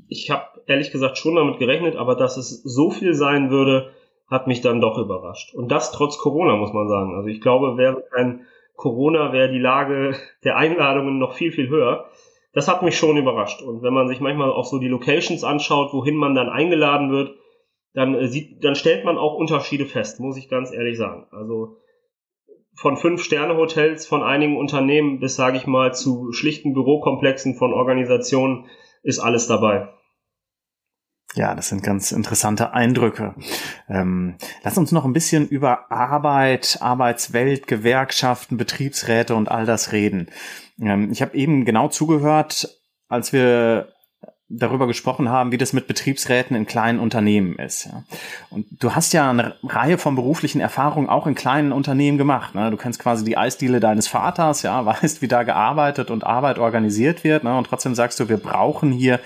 [0.09, 3.93] Ich habe ehrlich gesagt schon damit gerechnet, aber dass es so viel sein würde,
[4.31, 5.55] hat mich dann doch überrascht.
[5.55, 7.17] Und das trotz Corona, muss man sagen.
[7.17, 8.45] Also ich glaube, wäre kein
[8.77, 12.11] Corona, wäre die Lage der Einladungen noch viel, viel höher.
[12.53, 13.63] Das hat mich schon überrascht.
[13.63, 17.35] Und wenn man sich manchmal auch so die Locations anschaut, wohin man dann eingeladen wird,
[17.95, 21.27] dann äh, sieht, dann stellt man auch Unterschiede fest, muss ich ganz ehrlich sagen.
[21.31, 21.77] Also
[22.75, 28.67] von Fünf-Sterne-Hotels von einigen Unternehmen bis, sage ich mal, zu schlichten Bürokomplexen von Organisationen
[29.03, 29.89] ist alles dabei.
[31.35, 33.35] Ja, das sind ganz interessante Eindrücke.
[33.89, 40.29] Ähm, lass uns noch ein bisschen über Arbeit, Arbeitswelt, Gewerkschaften, Betriebsräte und all das reden.
[40.79, 43.89] Ähm, ich habe eben genau zugehört, als wir
[44.53, 47.87] darüber gesprochen haben, wie das mit Betriebsräten in kleinen Unternehmen ist.
[47.87, 48.05] Ja.
[48.51, 52.55] Und du hast ja eine Reihe von beruflichen Erfahrungen auch in kleinen Unternehmen gemacht.
[52.55, 52.71] Ne?
[52.71, 57.25] Du kennst quasi die Eisdiele deines Vaters, ja, weißt, wie da gearbeitet und Arbeit organisiert
[57.25, 57.45] wird.
[57.45, 57.57] Ne?
[57.57, 59.21] Und trotzdem sagst du, wir brauchen hier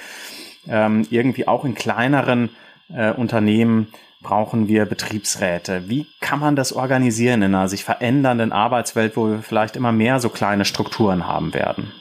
[0.68, 2.50] ähm, irgendwie auch in kleineren
[2.88, 3.88] äh, Unternehmen
[4.22, 5.88] brauchen wir Betriebsräte.
[5.88, 10.18] Wie kann man das organisieren in einer sich verändernden Arbeitswelt, wo wir vielleicht immer mehr
[10.18, 11.92] so kleine Strukturen haben werden?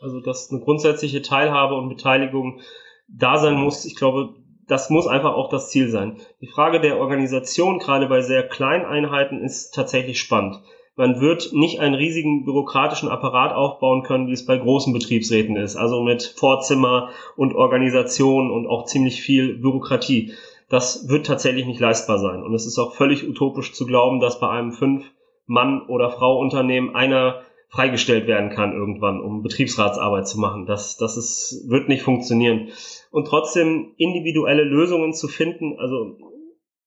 [0.00, 2.60] Also, dass eine grundsätzliche Teilhabe und Beteiligung
[3.08, 4.34] da sein muss, ich glaube,
[4.66, 6.18] das muss einfach auch das Ziel sein.
[6.40, 10.56] Die Frage der Organisation, gerade bei sehr kleinen Einheiten, ist tatsächlich spannend.
[10.98, 15.76] Man wird nicht einen riesigen bürokratischen Apparat aufbauen können, wie es bei großen Betriebsräten ist,
[15.76, 20.32] also mit Vorzimmer und Organisation und auch ziemlich viel Bürokratie.
[20.68, 22.42] Das wird tatsächlich nicht leistbar sein.
[22.42, 27.42] Und es ist auch völlig utopisch zu glauben, dass bei einem Fünf-Mann- oder Frau-Unternehmen einer
[27.68, 30.66] freigestellt werden kann irgendwann, um Betriebsratsarbeit zu machen.
[30.66, 32.70] Das, das ist, wird nicht funktionieren.
[33.12, 36.16] Und trotzdem individuelle Lösungen zu finden, also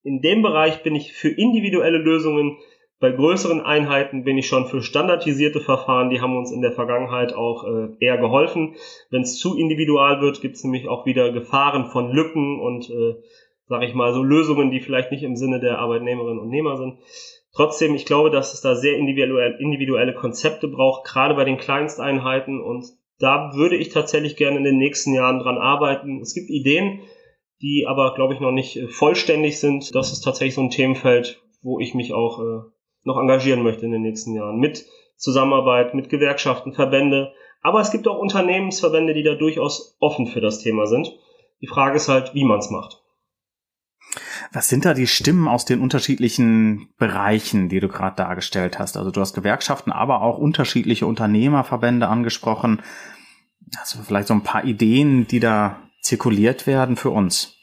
[0.04, 2.58] in dem Bereich bin ich für individuelle Lösungen
[3.02, 7.34] bei größeren Einheiten bin ich schon für standardisierte Verfahren, die haben uns in der Vergangenheit
[7.34, 8.76] auch äh, eher geholfen.
[9.10, 13.16] Wenn es zu individual wird, gibt es nämlich auch wieder Gefahren von Lücken und, äh,
[13.66, 17.00] sage ich mal, so Lösungen, die vielleicht nicht im Sinne der Arbeitnehmerinnen und Nehmer sind.
[17.56, 22.62] Trotzdem, ich glaube, dass es da sehr individuelle, individuelle Konzepte braucht, gerade bei den Kleinsteinheiten.
[22.62, 22.86] Und
[23.18, 26.22] da würde ich tatsächlich gerne in den nächsten Jahren dran arbeiten.
[26.22, 27.00] Es gibt Ideen,
[27.64, 29.96] die aber, glaube ich, noch nicht äh, vollständig sind.
[29.96, 32.62] Das ist tatsächlich so ein Themenfeld, wo ich mich auch äh,
[33.04, 34.60] noch engagieren möchte in den nächsten Jahren.
[34.60, 34.86] Mit
[35.18, 37.34] Zusammenarbeit, mit Gewerkschaften, Verbände.
[37.62, 41.12] Aber es gibt auch Unternehmensverbände, die da durchaus offen für das Thema sind.
[41.62, 43.02] Die Frage ist halt, wie man es macht.
[44.52, 48.98] Was sind da die Stimmen aus den unterschiedlichen Bereichen, die du gerade dargestellt hast?
[48.98, 52.82] Also du hast Gewerkschaften, aber auch unterschiedliche Unternehmerverbände angesprochen.
[53.60, 57.61] Du vielleicht so ein paar Ideen, die da zirkuliert werden für uns?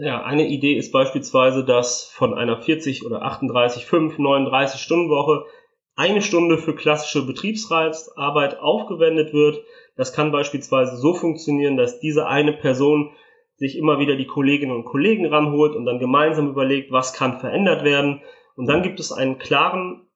[0.00, 5.44] Ja, eine Idee ist beispielsweise, dass von einer 40 oder 38, 5, 39 Stunden Woche
[5.96, 9.60] eine Stunde für klassische Betriebsratsarbeit aufgewendet wird.
[9.96, 13.10] Das kann beispielsweise so funktionieren, dass diese eine Person
[13.56, 17.82] sich immer wieder die Kolleginnen und Kollegen ranholt und dann gemeinsam überlegt, was kann verändert
[17.82, 18.22] werden.
[18.54, 20.06] Und dann gibt es einen klaren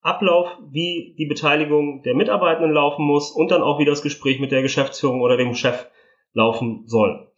[0.00, 4.52] Ablauf, wie die Beteiligung der Mitarbeitenden laufen muss und dann auch wie das Gespräch mit
[4.52, 5.86] der Geschäftsführung oder dem Chef
[6.34, 7.32] laufen soll.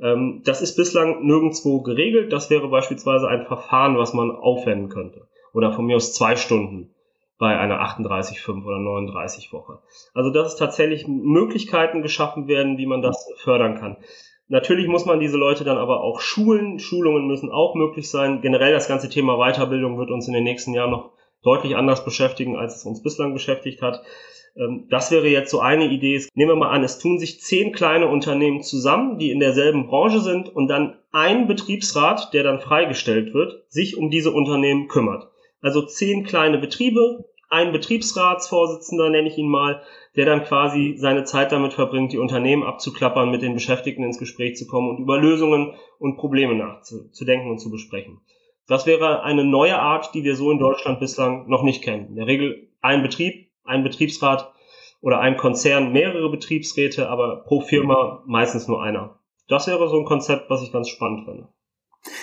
[0.00, 2.32] Ähm, das ist bislang nirgendwo geregelt.
[2.32, 5.28] Das wäre beispielsweise ein Verfahren, was man aufwenden könnte.
[5.52, 6.90] Oder von mir aus zwei Stunden
[7.38, 9.78] bei einer 38,5 oder 39 Woche.
[10.12, 13.96] Also dass es tatsächlich Möglichkeiten geschaffen werden, wie man das fördern kann.
[14.48, 16.78] Natürlich muss man diese Leute dann aber auch schulen.
[16.78, 18.40] Schulungen müssen auch möglich sein.
[18.40, 21.10] Generell das ganze Thema Weiterbildung wird uns in den nächsten Jahren noch
[21.42, 24.02] deutlich anders beschäftigen, als es uns bislang beschäftigt hat.
[24.58, 26.22] Ähm, das wäre jetzt so eine Idee.
[26.34, 30.20] Nehmen wir mal an, es tun sich zehn kleine Unternehmen zusammen, die in derselben Branche
[30.20, 35.28] sind und dann ein Betriebsrat, der dann freigestellt wird, sich um diese Unternehmen kümmert.
[35.60, 39.82] Also zehn kleine Betriebe, ein Betriebsratsvorsitzender nenne ich ihn mal,
[40.16, 44.56] der dann quasi seine Zeit damit verbringt, die Unternehmen abzuklappern, mit den Beschäftigten ins Gespräch
[44.56, 48.20] zu kommen und über Lösungen und Probleme nachzudenken und zu besprechen.
[48.66, 52.08] Das wäre eine neue Art, die wir so in Deutschland bislang noch nicht kennen.
[52.08, 54.52] In der Regel ein Betrieb, ein Betriebsrat
[55.00, 59.18] oder ein Konzern mehrere Betriebsräte, aber pro Firma meistens nur einer.
[59.48, 61.48] Das wäre so ein Konzept, was ich ganz spannend finde.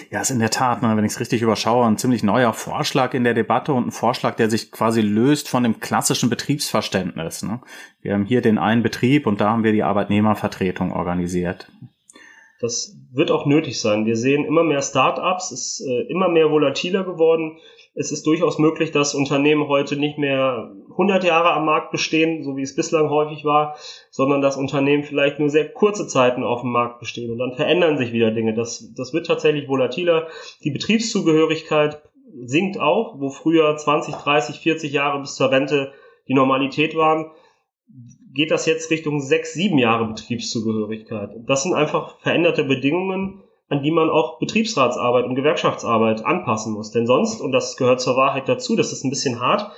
[0.09, 3.13] Ja, ist in der Tat, ne, wenn ich es richtig überschaue, ein ziemlich neuer Vorschlag
[3.13, 7.43] in der Debatte und ein Vorschlag, der sich quasi löst von dem klassischen Betriebsverständnis.
[7.43, 7.61] Ne?
[8.01, 11.71] Wir haben hier den einen Betrieb und da haben wir die Arbeitnehmervertretung organisiert.
[12.61, 14.05] Das wird auch nötig sein.
[14.05, 17.57] Wir sehen immer mehr Start-ups, es ist äh, immer mehr volatiler geworden
[17.97, 22.57] es ist durchaus möglich, dass Unternehmen heute nicht mehr 100 Jahre am Markt bestehen, so
[22.57, 23.77] wie es bislang häufig war,
[24.11, 27.97] sondern dass Unternehmen vielleicht nur sehr kurze Zeiten auf dem Markt bestehen und dann verändern
[27.97, 28.53] sich wieder Dinge.
[28.53, 30.27] Das, das wird tatsächlich volatiler.
[30.65, 32.01] Die Betriebszugehörigkeit
[32.43, 35.93] sinkt auch, wo früher 20, 30, 40 Jahre bis zur Rente
[36.27, 37.31] die Normalität waren,
[38.35, 41.31] geht das jetzt Richtung 6, 7 Jahre Betriebszugehörigkeit.
[41.47, 46.91] Das sind einfach veränderte Bedingungen, an die man auch Betriebsratsarbeit und Gewerkschaftsarbeit anpassen muss.
[46.91, 49.71] Denn sonst, und das gehört zur Wahrheit dazu, das ist ein bisschen hart,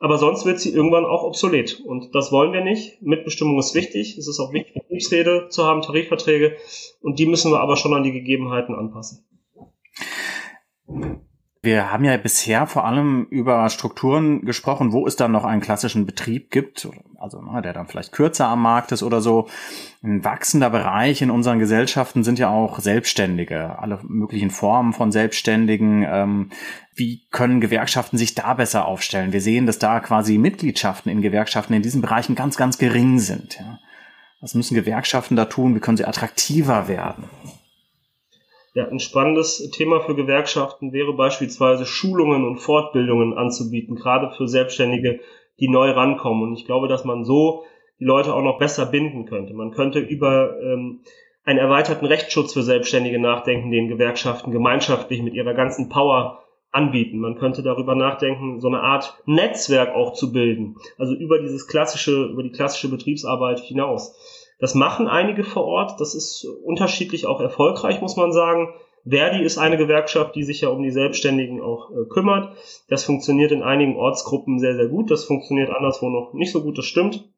[0.00, 1.80] aber sonst wird sie irgendwann auch obsolet.
[1.86, 3.00] Und das wollen wir nicht.
[3.00, 4.18] Mitbestimmung ist wichtig.
[4.18, 6.56] Es ist auch wichtig, Betriebsräte zu haben, Tarifverträge.
[7.00, 9.24] Und die müssen wir aber schon an die Gegebenheiten anpassen.
[11.62, 16.06] Wir haben ja bisher vor allem über Strukturen gesprochen, wo es dann noch einen klassischen
[16.06, 16.88] Betrieb gibt,
[17.32, 19.48] also ne, der dann vielleicht kürzer am Markt ist oder so.
[20.02, 26.04] Ein wachsender Bereich in unseren Gesellschaften sind ja auch Selbstständige, alle möglichen Formen von Selbstständigen.
[26.08, 26.50] Ähm,
[26.94, 29.32] wie können Gewerkschaften sich da besser aufstellen?
[29.32, 33.62] Wir sehen, dass da quasi Mitgliedschaften in Gewerkschaften in diesen Bereichen ganz, ganz gering sind.
[34.40, 35.74] Was müssen Gewerkschaften da tun?
[35.74, 37.24] Wie können sie attraktiver werden?
[38.72, 45.20] Ja, ein spannendes Thema für Gewerkschaften wäre beispielsweise Schulungen und Fortbildungen anzubieten, gerade für Selbstständige,
[45.60, 46.42] die neu rankommen.
[46.42, 47.64] Und ich glaube, dass man so
[47.98, 49.54] die Leute auch noch besser binden könnte.
[49.54, 51.00] Man könnte über ähm,
[51.44, 57.18] einen erweiterten Rechtsschutz für Selbstständige nachdenken, den Gewerkschaften gemeinschaftlich mit ihrer ganzen Power anbieten.
[57.18, 60.76] Man könnte darüber nachdenken, so eine Art Netzwerk auch zu bilden.
[60.98, 64.14] Also über dieses klassische, über die klassische Betriebsarbeit hinaus.
[64.60, 66.00] Das machen einige vor Ort.
[66.00, 68.72] Das ist unterschiedlich auch erfolgreich, muss man sagen.
[69.08, 72.56] Verdi ist eine Gewerkschaft, die sich ja um die Selbstständigen auch äh, kümmert.
[72.88, 75.10] Das funktioniert in einigen Ortsgruppen sehr, sehr gut.
[75.10, 76.78] Das funktioniert anderswo noch nicht so gut.
[76.78, 77.28] Das stimmt.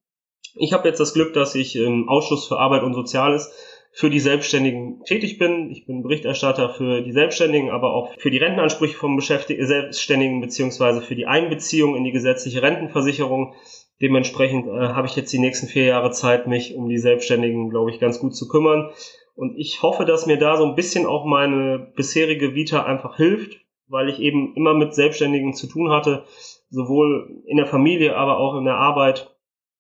[0.55, 3.53] Ich habe jetzt das Glück, dass ich im Ausschuss für Arbeit und Soziales
[3.95, 5.71] für die Selbstständigen tätig bin.
[5.71, 11.03] Ich bin Berichterstatter für die Selbstständigen, aber auch für die Rentenansprüche von Beschäftigten, Selbstständigen beziehungsweise
[11.03, 13.55] für die Einbeziehung in die gesetzliche Rentenversicherung.
[14.01, 17.91] Dementsprechend äh, habe ich jetzt die nächsten vier Jahre Zeit, mich um die Selbstständigen, glaube
[17.91, 18.91] ich, ganz gut zu kümmern.
[19.35, 23.61] Und ich hoffe, dass mir da so ein bisschen auch meine bisherige Vita einfach hilft,
[23.89, 26.25] weil ich eben immer mit Selbstständigen zu tun hatte,
[26.71, 29.29] sowohl in der Familie, aber auch in der Arbeit.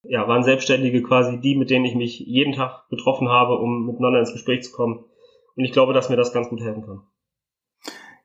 [0.04, 4.18] Ja, waren Selbstständige quasi die, mit denen ich mich jeden Tag getroffen habe, um miteinander
[4.18, 5.04] ins Gespräch zu kommen.
[5.54, 7.02] Und ich glaube, dass mir das ganz gut helfen kann.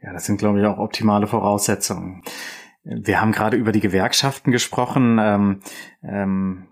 [0.01, 2.23] Ja, das sind, glaube ich, auch optimale Voraussetzungen.
[2.83, 5.19] Wir haben gerade über die Gewerkschaften gesprochen.
[5.19, 5.59] Ähm,
[6.01, 6.67] ähm,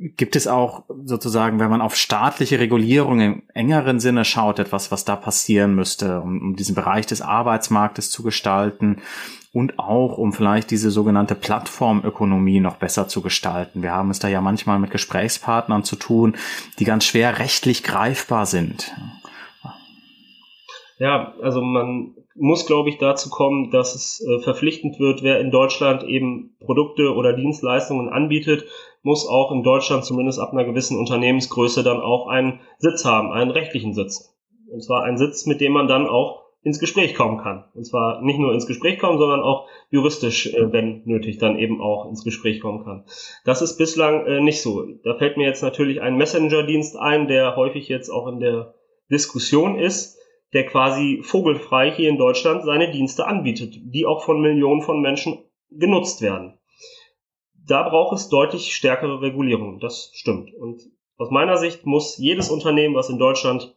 [0.00, 5.04] gibt es auch sozusagen, wenn man auf staatliche Regulierung im engeren Sinne schaut, etwas, was
[5.04, 9.02] da passieren müsste, um, um diesen Bereich des Arbeitsmarktes zu gestalten
[9.52, 13.82] und auch um vielleicht diese sogenannte Plattformökonomie noch besser zu gestalten?
[13.82, 16.34] Wir haben es da ja manchmal mit Gesprächspartnern zu tun,
[16.78, 18.94] die ganz schwer rechtlich greifbar sind.
[20.98, 25.50] Ja, also man muss, glaube ich, dazu kommen, dass es äh, verpflichtend wird, wer in
[25.50, 28.64] Deutschland eben Produkte oder Dienstleistungen anbietet,
[29.02, 33.50] muss auch in Deutschland zumindest ab einer gewissen Unternehmensgröße dann auch einen Sitz haben, einen
[33.50, 34.36] rechtlichen Sitz.
[34.70, 37.64] Und zwar einen Sitz, mit dem man dann auch ins Gespräch kommen kann.
[37.74, 41.80] Und zwar nicht nur ins Gespräch kommen, sondern auch juristisch, äh, wenn nötig, dann eben
[41.80, 43.04] auch ins Gespräch kommen kann.
[43.44, 44.84] Das ist bislang äh, nicht so.
[45.02, 48.74] Da fällt mir jetzt natürlich ein Messenger-Dienst ein, der häufig jetzt auch in der
[49.10, 50.20] Diskussion ist
[50.52, 55.38] der quasi vogelfrei hier in Deutschland seine Dienste anbietet, die auch von Millionen von Menschen
[55.70, 56.58] genutzt werden.
[57.70, 60.52] Da braucht es deutlich stärkere Regulierung, das stimmt.
[60.54, 60.82] Und
[61.18, 63.76] aus meiner Sicht muss jedes Unternehmen, was in Deutschland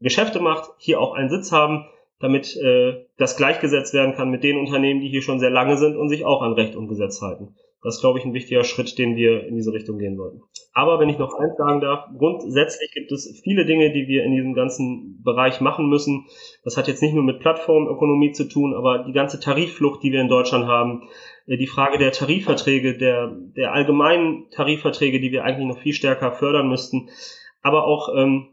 [0.00, 1.84] Geschäfte macht, hier auch einen Sitz haben,
[2.18, 5.98] damit äh, das gleichgesetzt werden kann mit den Unternehmen, die hier schon sehr lange sind
[5.98, 7.56] und sich auch an Recht und Gesetz halten.
[7.82, 10.40] Das ist, glaube ich, ein wichtiger Schritt, den wir in diese Richtung gehen sollten.
[10.80, 14.32] Aber wenn ich noch eins sagen darf, grundsätzlich gibt es viele Dinge, die wir in
[14.32, 16.24] diesem ganzen Bereich machen müssen.
[16.64, 20.22] Das hat jetzt nicht nur mit Plattformökonomie zu tun, aber die ganze Tarifflucht, die wir
[20.22, 21.10] in Deutschland haben,
[21.46, 26.32] äh, die Frage der Tarifverträge, der, der allgemeinen Tarifverträge, die wir eigentlich noch viel stärker
[26.32, 27.10] fördern müssten,
[27.60, 28.48] aber auch ähm,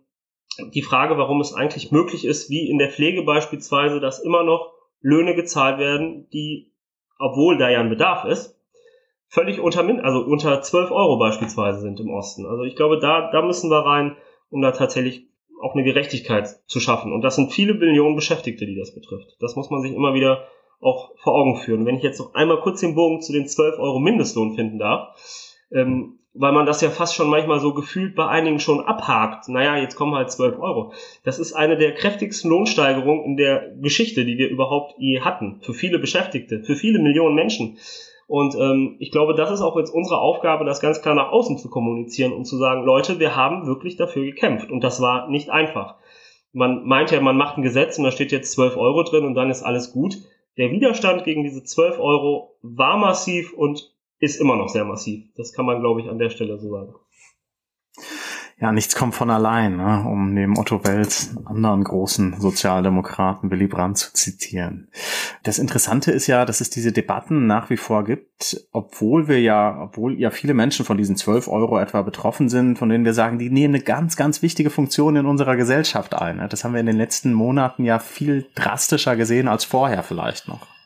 [0.73, 4.73] die Frage, warum es eigentlich möglich ist, wie in der Pflege beispielsweise, dass immer noch
[4.99, 6.73] Löhne gezahlt werden, die,
[7.19, 8.57] obwohl da ja ein Bedarf ist,
[9.28, 12.45] völlig unter, also unter 12 Euro beispielsweise sind im Osten.
[12.45, 14.15] Also ich glaube, da, da müssen wir rein,
[14.49, 15.28] um da tatsächlich
[15.61, 17.11] auch eine Gerechtigkeit zu schaffen.
[17.11, 19.36] Und das sind viele Billionen Beschäftigte, die das betrifft.
[19.39, 20.47] Das muss man sich immer wieder
[20.80, 21.86] auch vor Augen führen.
[21.86, 25.15] Wenn ich jetzt noch einmal kurz den Bogen zu den 12 Euro Mindestlohn finden darf,
[25.71, 29.49] ähm, weil man das ja fast schon manchmal so gefühlt bei einigen schon abhakt.
[29.49, 30.93] Naja, jetzt kommen halt 12 Euro.
[31.23, 35.59] Das ist eine der kräftigsten Lohnsteigerungen in der Geschichte, die wir überhaupt je hatten.
[35.61, 37.78] Für viele Beschäftigte, für viele Millionen Menschen.
[38.28, 41.57] Und ähm, ich glaube, das ist auch jetzt unsere Aufgabe, das ganz klar nach außen
[41.57, 44.69] zu kommunizieren und zu sagen, Leute, wir haben wirklich dafür gekämpft.
[44.69, 45.95] Und das war nicht einfach.
[46.51, 49.36] Man meint ja, man macht ein Gesetz und da steht jetzt 12 Euro drin und
[49.36, 50.17] dann ist alles gut.
[50.57, 55.23] Der Widerstand gegen diese 12 Euro war massiv und ist immer noch sehr massiv.
[55.36, 56.95] Das kann man, glaube ich, an der Stelle so sagen.
[58.60, 60.03] Ja, nichts kommt von allein, ne?
[60.08, 64.88] um neben Otto Wels anderen großen Sozialdemokraten Willy Brandt zu zitieren.
[65.43, 69.80] Das Interessante ist ja, dass es diese Debatten nach wie vor gibt, obwohl wir ja,
[69.80, 73.38] obwohl ja viele Menschen von diesen 12 Euro etwa betroffen sind, von denen wir sagen,
[73.38, 76.38] die nehmen eine ganz, ganz wichtige Funktion in unserer Gesellschaft ein.
[76.38, 76.47] Ne?
[76.47, 80.76] Das haben wir in den letzten Monaten ja viel drastischer gesehen als vorher vielleicht noch.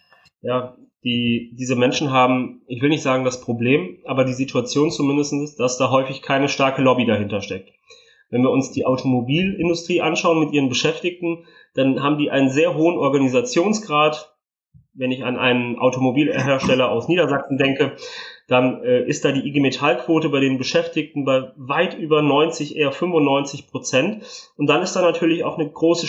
[0.41, 5.59] Ja, die, diese Menschen haben, ich will nicht sagen das Problem, aber die Situation zumindest,
[5.59, 7.71] dass da häufig keine starke Lobby dahinter steckt.
[8.29, 12.97] Wenn wir uns die Automobilindustrie anschauen mit ihren Beschäftigten, dann haben die einen sehr hohen
[12.97, 14.33] Organisationsgrad.
[14.93, 17.95] Wenn ich an einen Automobilhersteller aus Niedersachsen denke,
[18.47, 22.91] dann äh, ist da die IG Metallquote bei den Beschäftigten bei weit über 90, eher
[22.91, 24.23] 95 Prozent.
[24.57, 26.07] Und dann ist da natürlich auch eine große,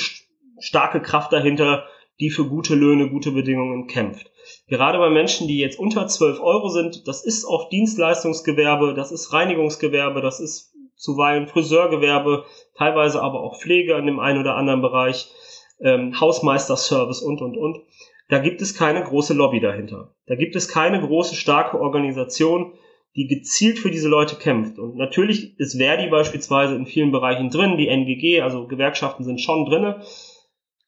[0.58, 1.84] starke Kraft dahinter,
[2.22, 4.32] die für gute Löhne, gute Bedingungen kämpft
[4.68, 9.32] gerade bei Menschen, die jetzt unter 12 Euro sind, das ist oft Dienstleistungsgewerbe, das ist
[9.32, 12.44] Reinigungsgewerbe, das ist zuweilen Friseurgewerbe,
[12.76, 15.30] teilweise aber auch Pflege in dem einen oder anderen Bereich,
[15.80, 17.80] ähm, Hausmeisterservice und, und, und.
[18.28, 20.14] Da gibt es keine große Lobby dahinter.
[20.26, 22.72] Da gibt es keine große, starke Organisation,
[23.14, 24.78] die gezielt für diese Leute kämpft.
[24.78, 29.66] Und natürlich ist Verdi beispielsweise in vielen Bereichen drin, die NGG, also Gewerkschaften sind schon
[29.66, 30.02] drinne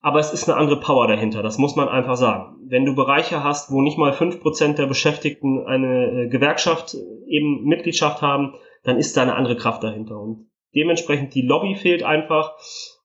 [0.05, 2.59] aber es ist eine andere Power dahinter, das muss man einfach sagen.
[2.69, 6.99] Wenn du Bereiche hast, wo nicht mal fünf Prozent der Beschäftigten eine äh, Gewerkschaft äh,
[7.27, 8.53] eben Mitgliedschaft haben,
[8.83, 10.21] dann ist da eine andere Kraft dahinter.
[10.21, 12.53] Und dementsprechend die Lobby fehlt einfach.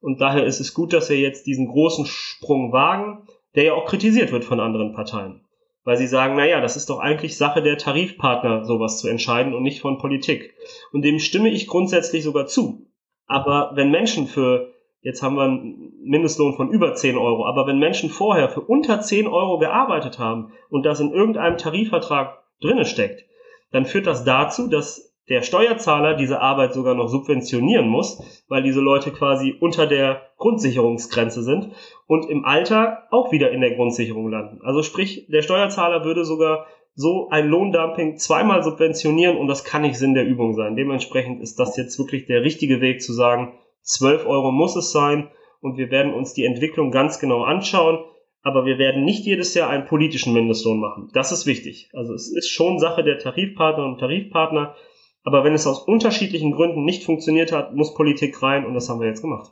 [0.01, 3.23] Und daher ist es gut, dass wir jetzt diesen großen Sprung wagen,
[3.55, 5.45] der ja auch kritisiert wird von anderen Parteien.
[5.85, 9.63] Weil sie sagen, naja, das ist doch eigentlich Sache der Tarifpartner, sowas zu entscheiden und
[9.63, 10.53] nicht von Politik.
[10.91, 12.91] Und dem stimme ich grundsätzlich sogar zu.
[13.25, 17.45] Aber wenn Menschen für Jetzt haben wir einen Mindestlohn von über 10 Euro.
[17.45, 22.43] Aber wenn Menschen vorher für unter 10 Euro gearbeitet haben und das in irgendeinem Tarifvertrag
[22.61, 23.25] drinne steckt,
[23.71, 28.81] dann führt das dazu, dass der Steuerzahler diese Arbeit sogar noch subventionieren muss, weil diese
[28.81, 31.71] Leute quasi unter der Grundsicherungsgrenze sind
[32.07, 34.59] und im Alter auch wieder in der Grundsicherung landen.
[34.63, 39.97] Also sprich, der Steuerzahler würde sogar so ein Lohndumping zweimal subventionieren und das kann nicht
[39.97, 40.75] Sinn der Übung sein.
[40.75, 43.53] Dementsprechend ist das jetzt wirklich der richtige Weg zu sagen,
[43.84, 45.30] 12 Euro muss es sein
[45.61, 48.05] und wir werden uns die Entwicklung ganz genau anschauen.
[48.41, 51.09] Aber wir werden nicht jedes Jahr einen politischen Mindestlohn machen.
[51.13, 51.89] Das ist wichtig.
[51.93, 54.75] Also es ist schon Sache der Tarifpartner und Tarifpartner.
[55.23, 59.01] Aber wenn es aus unterschiedlichen Gründen nicht funktioniert hat, muss Politik rein und das haben
[59.01, 59.51] wir jetzt gemacht.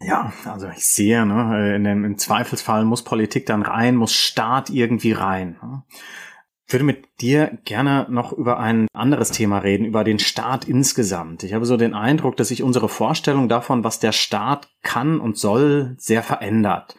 [0.00, 5.12] Ja, also ich sehe, ne, dem, im Zweifelsfall muss Politik dann rein, muss Staat irgendwie
[5.12, 5.58] rein.
[5.62, 5.82] Ne?
[6.66, 11.42] Würde mit dir gerne noch über ein anderes Thema reden, über den Staat insgesamt.
[11.42, 15.36] Ich habe so den Eindruck, dass sich unsere Vorstellung davon, was der Staat kann und
[15.36, 16.96] soll, sehr verändert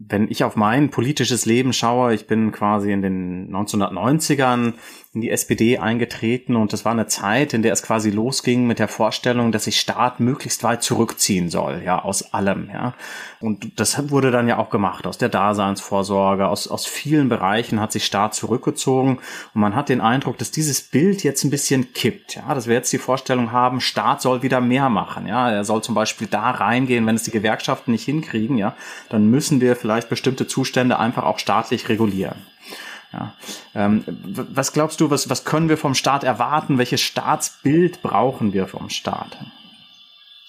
[0.00, 4.72] wenn ich auf mein politisches Leben schaue, ich bin quasi in den 1990ern
[5.12, 8.78] in die SPD eingetreten und das war eine Zeit, in der es quasi losging mit
[8.78, 12.94] der Vorstellung, dass sich Staat möglichst weit zurückziehen soll, ja, aus allem, ja.
[13.40, 17.90] Und das wurde dann ja auch gemacht, aus der Daseinsvorsorge, aus, aus vielen Bereichen hat
[17.90, 19.18] sich Staat zurückgezogen
[19.52, 22.74] und man hat den Eindruck, dass dieses Bild jetzt ein bisschen kippt, ja, dass wir
[22.74, 26.52] jetzt die Vorstellung haben, Staat soll wieder mehr machen, ja, er soll zum Beispiel da
[26.52, 28.76] reingehen, wenn es die Gewerkschaften nicht hinkriegen, ja,
[29.08, 32.36] dann müssen wir vielleicht bestimmte Zustände einfach auch staatlich regulieren.
[33.12, 33.34] Ja.
[33.74, 36.78] Ähm, was glaubst du, was, was können wir vom Staat erwarten?
[36.78, 39.36] Welches Staatsbild brauchen wir vom Staat?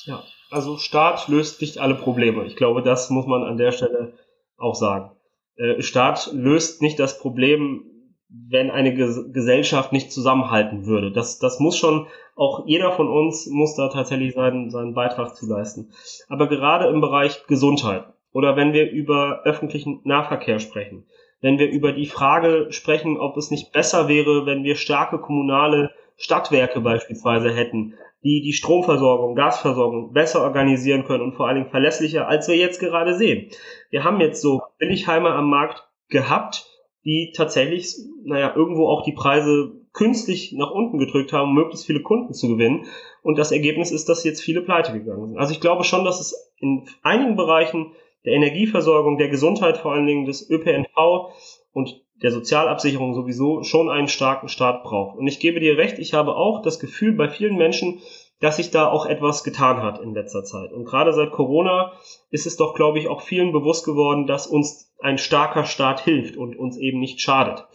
[0.05, 2.45] Ja, also Staat löst nicht alle Probleme.
[2.45, 4.13] Ich glaube, das muss man an der Stelle
[4.57, 5.11] auch sagen.
[5.55, 7.83] Äh, Staat löst nicht das Problem,
[8.29, 11.11] wenn eine Ges Gesellschaft nicht zusammenhalten würde.
[11.11, 15.47] Das, das muss schon, auch jeder von uns muss da tatsächlich seinen, seinen Beitrag zu
[15.47, 15.91] leisten.
[16.29, 21.05] Aber gerade im Bereich Gesundheit oder wenn wir über öffentlichen Nahverkehr sprechen,
[21.41, 25.91] wenn wir über die Frage sprechen, ob es nicht besser wäre, wenn wir starke kommunale
[26.15, 32.27] Stadtwerke beispielsweise hätten, die die Stromversorgung, Gasversorgung besser organisieren können und vor allen Dingen verlässlicher,
[32.27, 33.49] als wir jetzt gerade sehen.
[33.89, 36.67] Wir haben jetzt so Billigheimer am Markt gehabt,
[37.03, 42.01] die tatsächlich, naja, irgendwo auch die Preise künstlich nach unten gedrückt haben, um möglichst viele
[42.01, 42.85] Kunden zu gewinnen.
[43.23, 45.39] Und das Ergebnis ist, dass jetzt viele pleite gegangen sind.
[45.39, 47.93] Also ich glaube schon, dass es in einigen Bereichen
[48.25, 51.33] der Energieversorgung, der Gesundheit vor allen Dingen, des ÖPNV
[51.73, 55.17] und der Sozialabsicherung sowieso schon einen starken Staat braucht.
[55.17, 57.99] Und ich gebe dir recht, ich habe auch das Gefühl bei vielen Menschen,
[58.39, 60.71] dass sich da auch etwas getan hat in letzter Zeit.
[60.71, 61.93] Und gerade seit Corona
[62.29, 66.37] ist es doch, glaube ich, auch vielen bewusst geworden, dass uns ein starker Staat hilft
[66.37, 67.65] und uns eben nicht schadet.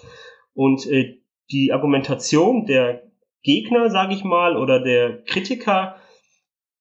[0.55, 1.19] Und äh,
[1.51, 3.03] die Argumentation der
[3.43, 5.97] Gegner, sage ich mal, oder der Kritiker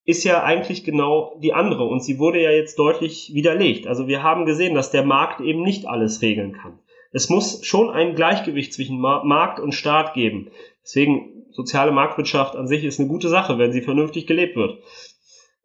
[0.05, 3.87] ist ja eigentlich genau die andere und sie wurde ja jetzt deutlich widerlegt.
[3.87, 6.79] Also wir haben gesehen, dass der Markt eben nicht alles regeln kann.
[7.11, 10.51] Es muss schon ein Gleichgewicht zwischen Markt und Staat geben.
[10.83, 14.79] Deswegen soziale Marktwirtschaft an sich ist eine gute Sache, wenn sie vernünftig gelebt wird.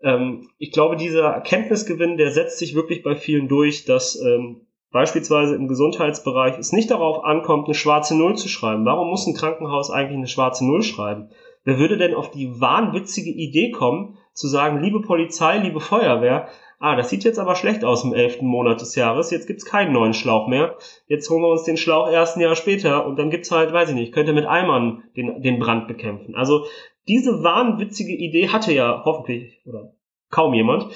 [0.03, 5.55] Ähm, ich glaube, dieser Erkenntnisgewinn, der setzt sich wirklich bei vielen durch, dass ähm, beispielsweise
[5.55, 8.85] im Gesundheitsbereich es nicht darauf ankommt, eine schwarze Null zu schreiben.
[8.87, 11.31] Warum muss ein Krankenhaus eigentlich eine schwarze Null schreiben?
[11.65, 16.49] Wer würde denn auf die wahnwitzige Idee kommen, zu sagen, liebe Polizei, liebe Feuerwehr,
[16.81, 19.93] ah, das sieht jetzt aber schlecht aus im elften Monat des Jahres, jetzt gibt's keinen
[19.93, 20.77] neuen Schlauch mehr,
[21.07, 23.91] jetzt holen wir uns den Schlauch erst ein Jahr später und dann gibt's halt, weiß
[23.91, 26.35] ich nicht, könnte mit Eimern den, den Brand bekämpfen.
[26.35, 26.65] Also
[27.07, 29.93] diese wahnwitzige Idee hatte ja hoffentlich oder
[30.31, 30.87] kaum jemand.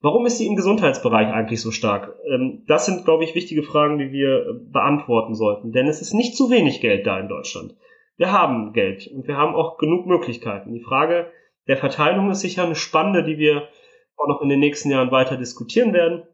[0.00, 2.14] Warum ist sie im Gesundheitsbereich eigentlich so stark?
[2.30, 5.72] Ähm, das sind, glaube ich, wichtige Fragen, die wir äh, beantworten sollten.
[5.72, 7.74] Denn es ist nicht zu wenig Geld da in Deutschland.
[8.16, 10.72] Wir haben Geld und wir haben auch genug Möglichkeiten.
[10.72, 11.30] Die Frage
[11.68, 13.68] der Verteilung ist sicher eine spannende, die wir
[14.16, 16.24] auch noch in den nächsten Jahren weiter diskutieren werden.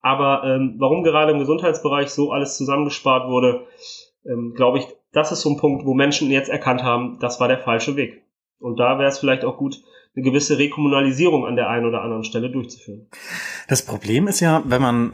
[0.00, 3.66] Aber ähm, warum gerade im Gesundheitsbereich so alles zusammengespart wurde,
[4.24, 7.48] ähm, glaube ich, das ist so ein Punkt, wo Menschen jetzt erkannt haben, das war
[7.48, 8.22] der falsche Weg.
[8.60, 9.82] Und da wäre es vielleicht auch gut,
[10.14, 13.08] eine gewisse Rekommunalisierung an der einen oder anderen Stelle durchzuführen.
[13.68, 15.12] Das Problem ist ja, wenn man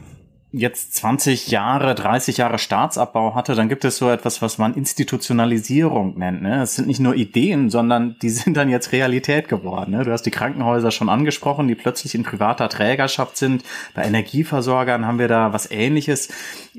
[0.51, 6.17] jetzt 20 Jahre, 30 Jahre Staatsabbau hatte, dann gibt es so etwas, was man Institutionalisierung
[6.17, 6.41] nennt.
[6.41, 6.61] Ne?
[6.61, 9.91] Es sind nicht nur Ideen, sondern die sind dann jetzt Realität geworden.
[9.91, 10.05] Ne?
[10.05, 13.63] Du hast die Krankenhäuser schon angesprochen, die plötzlich in privater Trägerschaft sind.
[13.93, 16.29] Bei Energieversorgern haben wir da was Ähnliches.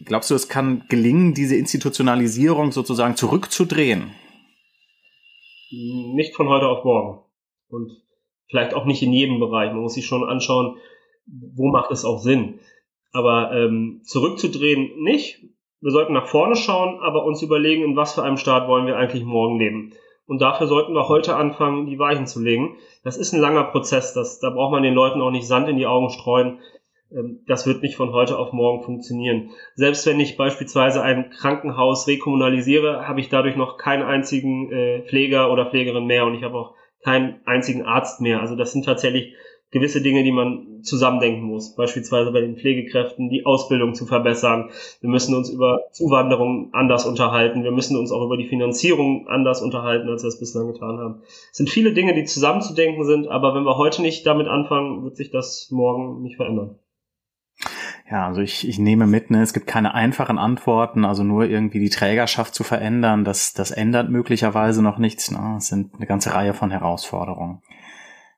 [0.05, 4.13] Glaubst du, es kann gelingen, diese Institutionalisierung sozusagen zurückzudrehen?
[5.71, 7.25] Nicht von heute auf morgen.
[7.69, 7.91] Und
[8.49, 9.73] vielleicht auch nicht in jedem Bereich.
[9.73, 10.79] Man muss sich schon anschauen,
[11.27, 12.61] wo macht es auch Sinn
[13.13, 15.43] aber ähm, zurückzudrehen nicht.
[15.81, 18.97] Wir sollten nach vorne schauen, aber uns überlegen, in was für einem Staat wollen wir
[18.97, 19.93] eigentlich morgen leben.
[20.27, 22.77] Und dafür sollten wir heute anfangen, die Weichen zu legen.
[23.03, 24.13] Das ist ein langer Prozess.
[24.13, 26.59] Das, da braucht man den Leuten auch nicht Sand in die Augen streuen.
[27.11, 29.51] Ähm, das wird nicht von heute auf morgen funktionieren.
[29.75, 35.51] Selbst wenn ich beispielsweise ein Krankenhaus rekommunalisiere, habe ich dadurch noch keinen einzigen äh, Pfleger
[35.51, 38.41] oder Pflegerin mehr und ich habe auch keinen einzigen Arzt mehr.
[38.41, 39.35] Also das sind tatsächlich
[39.71, 41.75] gewisse Dinge, die man zusammendenken muss.
[41.75, 44.71] Beispielsweise bei den Pflegekräften die Ausbildung zu verbessern.
[45.01, 47.65] Wir müssen uns über Zuwanderung anders unterhalten.
[47.65, 51.23] Wir müssen uns auch über die Finanzierung anders unterhalten, als wir es bislang getan haben.
[51.51, 55.17] Es sind viele Dinge, die zusammenzudenken sind, aber wenn wir heute nicht damit anfangen, wird
[55.17, 56.79] sich das morgen nicht verändern.
[58.11, 61.79] Ja, also ich, ich nehme mit, ne, es gibt keine einfachen Antworten, also nur irgendwie
[61.79, 65.31] die Trägerschaft zu verändern, das, das ändert möglicherweise noch nichts.
[65.31, 65.57] Ne?
[65.59, 67.61] Es sind eine ganze Reihe von Herausforderungen.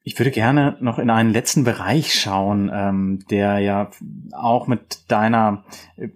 [0.03, 3.91] Ich würde gerne noch in einen letzten Bereich schauen, ähm, der ja
[4.33, 5.65] auch mit deiner
[5.97, 6.09] äh,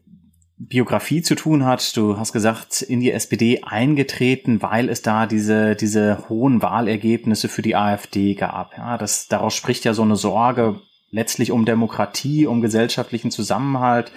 [0.56, 1.96] Biografie zu tun hat.
[1.96, 7.62] Du hast gesagt, in die SPD eingetreten, weil es da diese, diese hohen Wahlergebnisse für
[7.62, 8.76] die AfD gab.
[8.76, 10.80] Ja, das, daraus spricht ja so eine Sorge
[11.10, 14.10] letztlich um Demokratie, um gesellschaftlichen Zusammenhalt.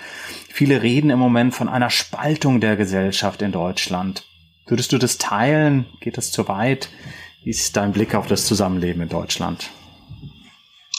[0.50, 4.26] Viele reden im Moment von einer Spaltung der Gesellschaft in Deutschland.
[4.66, 5.86] Würdest du das teilen?
[6.02, 6.90] Geht das zu weit?
[7.48, 9.72] Wie ist dein Blick auf das Zusammenleben in Deutschland?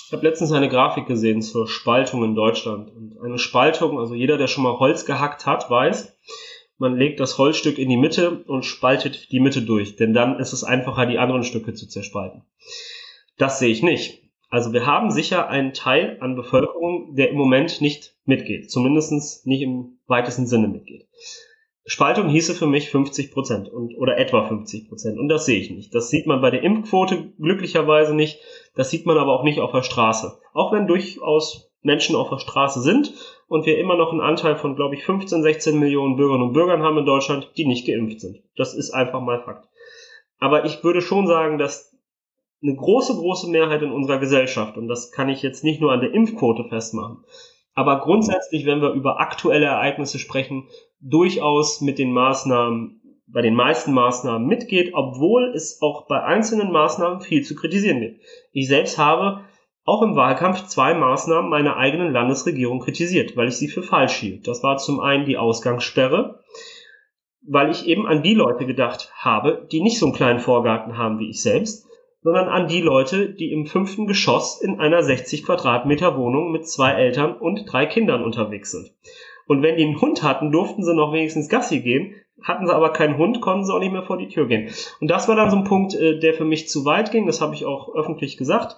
[0.06, 2.90] Ich habe letztens eine Grafik gesehen zur Spaltung in Deutschland.
[2.90, 6.16] Und eine Spaltung, also jeder, der schon mal Holz gehackt hat, weiß,
[6.78, 9.96] man legt das Holzstück in die Mitte und spaltet die Mitte durch.
[9.96, 12.44] Denn dann ist es einfacher, die anderen Stücke zu zerspalten.
[13.36, 14.22] Das sehe ich nicht.
[14.48, 18.70] Also wir haben sicher einen Teil an Bevölkerung, der im Moment nicht mitgeht.
[18.70, 21.08] Zumindest nicht im weitesten Sinne mitgeht.
[21.90, 25.70] Spaltung hieße für mich 50 Prozent und oder etwa 50 Prozent und das sehe ich
[25.70, 25.94] nicht.
[25.94, 28.40] Das sieht man bei der Impfquote glücklicherweise nicht.
[28.74, 30.38] Das sieht man aber auch nicht auf der Straße.
[30.52, 33.14] Auch wenn durchaus Menschen auf der Straße sind
[33.48, 36.82] und wir immer noch einen Anteil von, glaube ich, 15, 16 Millionen Bürgerinnen und Bürgern
[36.82, 38.42] haben in Deutschland, die nicht geimpft sind.
[38.54, 39.66] Das ist einfach mal Fakt.
[40.38, 41.96] Aber ich würde schon sagen, dass
[42.62, 46.00] eine große, große Mehrheit in unserer Gesellschaft, und das kann ich jetzt nicht nur an
[46.00, 47.24] der Impfquote festmachen,
[47.78, 50.68] aber grundsätzlich, wenn wir über aktuelle Ereignisse sprechen,
[51.00, 57.20] durchaus mit den Maßnahmen, bei den meisten Maßnahmen mitgeht, obwohl es auch bei einzelnen Maßnahmen
[57.20, 58.20] viel zu kritisieren gibt.
[58.52, 59.44] Ich selbst habe
[59.84, 64.46] auch im Wahlkampf zwei Maßnahmen meiner eigenen Landesregierung kritisiert, weil ich sie für falsch hielt.
[64.48, 66.40] Das war zum einen die Ausgangssperre,
[67.46, 71.18] weil ich eben an die Leute gedacht habe, die nicht so einen kleinen Vorgarten haben
[71.18, 71.88] wie ich selbst
[72.22, 76.92] sondern an die Leute, die im fünften Geschoss in einer 60 Quadratmeter Wohnung mit zwei
[76.92, 78.92] Eltern und drei Kindern unterwegs sind.
[79.48, 82.14] Und wenn die einen Hund hatten, durften sie noch wenigstens Gassi gehen.
[82.42, 84.70] Hatten sie aber keinen Hund, konnten sie auch nicht mehr vor die Tür gehen.
[85.00, 87.26] Und das war dann so ein Punkt, äh, der für mich zu weit ging.
[87.26, 88.76] Das habe ich auch öffentlich gesagt.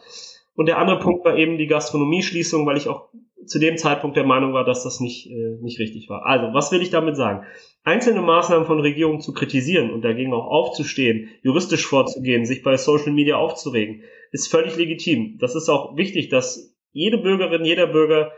[0.55, 3.09] Und der andere Punkt war eben die Gastronomieschließung, weil ich auch
[3.47, 6.25] zu dem Zeitpunkt der Meinung war, dass das nicht, äh, nicht richtig war.
[6.25, 7.45] Also, was will ich damit sagen?
[7.83, 13.13] Einzelne Maßnahmen von Regierungen zu kritisieren und dagegen auch aufzustehen, juristisch vorzugehen, sich bei Social
[13.13, 15.39] Media aufzuregen, ist völlig legitim.
[15.41, 18.33] Das ist auch wichtig, dass jede Bürgerin, jeder Bürger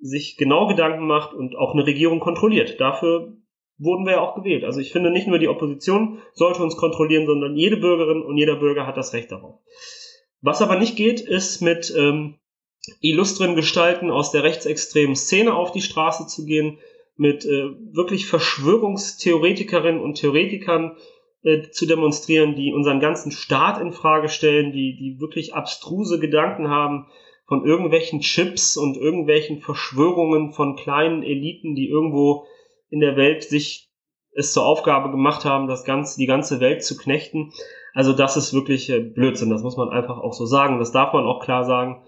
[0.00, 2.80] sich genau Gedanken macht und auch eine Regierung kontrolliert.
[2.80, 3.36] Dafür
[3.78, 4.64] wurden wir ja auch gewählt.
[4.64, 8.56] Also ich finde, nicht nur die Opposition sollte uns kontrollieren, sondern jede Bürgerin und jeder
[8.56, 9.58] Bürger hat das Recht darauf.
[10.42, 12.38] Was aber nicht geht, ist mit ähm,
[13.00, 16.78] illustren Gestalten aus der rechtsextremen Szene auf die Straße zu gehen,
[17.16, 20.96] mit äh, wirklich Verschwörungstheoretikerinnen und Theoretikern
[21.42, 26.68] äh, zu demonstrieren, die unseren ganzen Staat in Frage stellen, die, die wirklich abstruse Gedanken
[26.68, 27.06] haben
[27.50, 32.46] von irgendwelchen Chips und irgendwelchen Verschwörungen von kleinen Eliten, die irgendwo
[32.90, 33.90] in der Welt sich
[34.32, 37.52] es zur Aufgabe gemacht haben, das ganze, die ganze Welt zu knechten.
[37.92, 40.78] Also das ist wirklich äh, Blödsinn, das muss man einfach auch so sagen.
[40.78, 42.04] Das darf man auch klar sagen.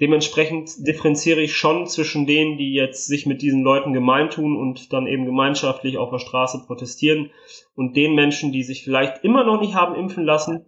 [0.00, 4.92] Dementsprechend differenziere ich schon zwischen denen, die jetzt sich mit diesen Leuten gemein tun und
[4.92, 7.30] dann eben gemeinschaftlich auf der Straße protestieren
[7.76, 10.66] und den Menschen, die sich vielleicht immer noch nicht haben impfen lassen,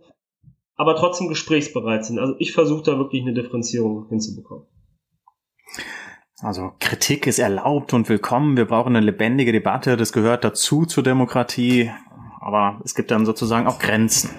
[0.76, 2.18] aber trotzdem gesprächsbereit sind.
[2.18, 4.66] Also ich versuche da wirklich eine Differenzierung hinzubekommen.
[6.40, 8.56] Also Kritik ist erlaubt und willkommen.
[8.56, 9.96] Wir brauchen eine lebendige Debatte.
[9.96, 11.90] Das gehört dazu zur Demokratie.
[12.40, 14.30] Aber es gibt dann sozusagen auch Grenzen.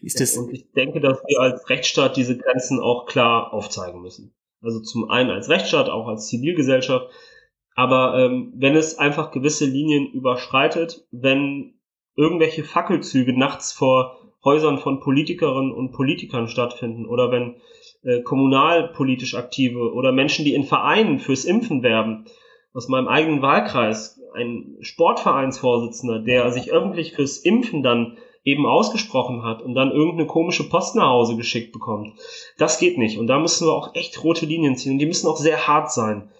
[0.00, 0.36] Wie ist das?
[0.36, 4.34] Und ich denke, dass wir als Rechtsstaat diese Grenzen auch klar aufzeigen müssen.
[4.60, 7.06] Also zum einen als Rechtsstaat, auch als Zivilgesellschaft.
[7.76, 11.78] Aber ähm, wenn es einfach gewisse Linien überschreitet, wenn
[12.16, 17.56] irgendwelche Fackelzüge nachts vor Häusern von Politikerinnen und Politikern stattfinden oder wenn
[18.02, 22.26] äh, kommunalpolitisch aktive oder Menschen, die in Vereinen fürs Impfen werben,
[22.72, 29.60] aus meinem eigenen Wahlkreis, ein Sportvereinsvorsitzender, der sich öffentlich fürs Impfen dann eben ausgesprochen hat
[29.62, 32.14] und dann irgendeine komische Post nach Hause geschickt bekommt.
[32.56, 33.18] Das geht nicht.
[33.18, 34.92] Und da müssen wir auch echt rote Linien ziehen.
[34.92, 36.30] Und die müssen auch sehr hart sein.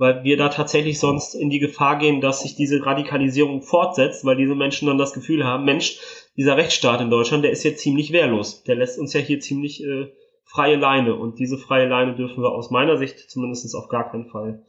[0.00, 4.36] Weil wir da tatsächlich sonst in die Gefahr gehen, dass sich diese Radikalisierung fortsetzt, weil
[4.36, 5.98] diese Menschen dann das Gefühl haben, Mensch,
[6.38, 8.62] dieser Rechtsstaat in Deutschland, der ist jetzt ziemlich wehrlos.
[8.62, 10.10] Der lässt uns ja hier ziemlich äh,
[10.46, 11.16] freie Leine.
[11.16, 14.64] Und diese freie Leine dürfen wir aus meiner Sicht zumindest auf gar keinen Fall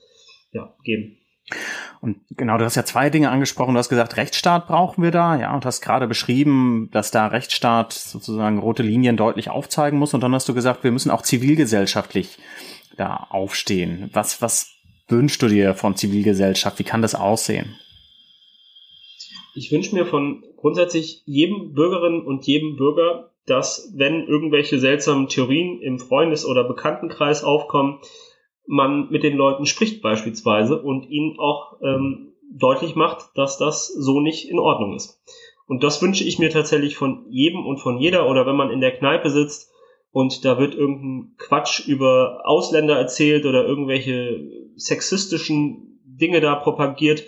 [0.51, 1.17] ja, geben.
[2.01, 3.73] Und genau, du hast ja zwei Dinge angesprochen.
[3.73, 7.93] Du hast gesagt, Rechtsstaat brauchen wir da, ja, und hast gerade beschrieben, dass da Rechtsstaat
[7.93, 10.13] sozusagen rote Linien deutlich aufzeigen muss.
[10.13, 12.37] Und dann hast du gesagt, wir müssen auch zivilgesellschaftlich
[12.97, 14.09] da aufstehen.
[14.11, 14.80] Was, was
[15.11, 16.79] wünschst du dir von Zivilgesellschaft?
[16.79, 17.77] Wie kann das aussehen?
[19.53, 25.81] Ich wünsche mir von grundsätzlich jedem Bürgerin und jedem Bürger, dass wenn irgendwelche seltsamen Theorien
[25.81, 27.99] im Freundes- oder Bekanntenkreis aufkommen,
[28.65, 34.21] man mit den Leuten spricht beispielsweise und ihnen auch ähm, deutlich macht, dass das so
[34.21, 35.21] nicht in Ordnung ist.
[35.67, 38.81] Und das wünsche ich mir tatsächlich von jedem und von jeder oder wenn man in
[38.81, 39.71] der Kneipe sitzt
[40.11, 47.23] und da wird irgendein Quatsch über Ausländer erzählt oder irgendwelche sexistischen Dinge da propagiert,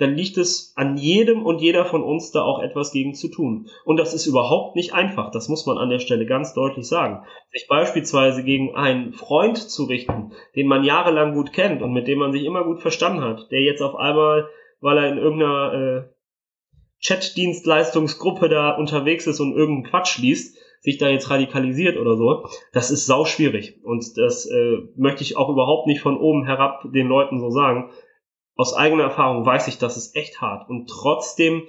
[0.00, 3.68] dann liegt es an jedem und jeder von uns da auch etwas gegen zu tun.
[3.84, 7.22] Und das ist überhaupt nicht einfach, das muss man an der Stelle ganz deutlich sagen.
[7.52, 12.18] Sich beispielsweise gegen einen Freund zu richten, den man jahrelang gut kennt und mit dem
[12.18, 14.48] man sich immer gut verstanden hat, der jetzt auf einmal,
[14.80, 16.02] weil er in irgendeiner äh,
[17.00, 22.90] Chat-Dienstleistungsgruppe da unterwegs ist und irgendeinen Quatsch liest, sich da jetzt radikalisiert oder so, das
[22.90, 23.80] ist sau schwierig.
[23.84, 27.90] Und das äh, möchte ich auch überhaupt nicht von oben herab den Leuten so sagen
[28.60, 30.68] aus eigener Erfahrung weiß ich, das ist echt hart.
[30.68, 31.62] Und trotzdem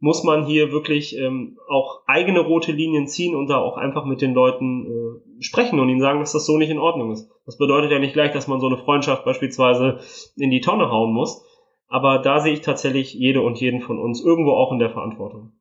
[0.00, 4.22] muss man hier wirklich ähm, auch eigene rote Linien ziehen und da auch einfach mit
[4.22, 7.30] den Leuten äh, sprechen und ihnen sagen, dass das so nicht in Ordnung ist.
[7.44, 9.98] Das bedeutet ja nicht gleich, dass man so eine Freundschaft beispielsweise
[10.36, 11.44] in die Tonne hauen muss.
[11.88, 15.52] Aber da sehe ich tatsächlich jede und jeden von uns irgendwo auch in der Verantwortung.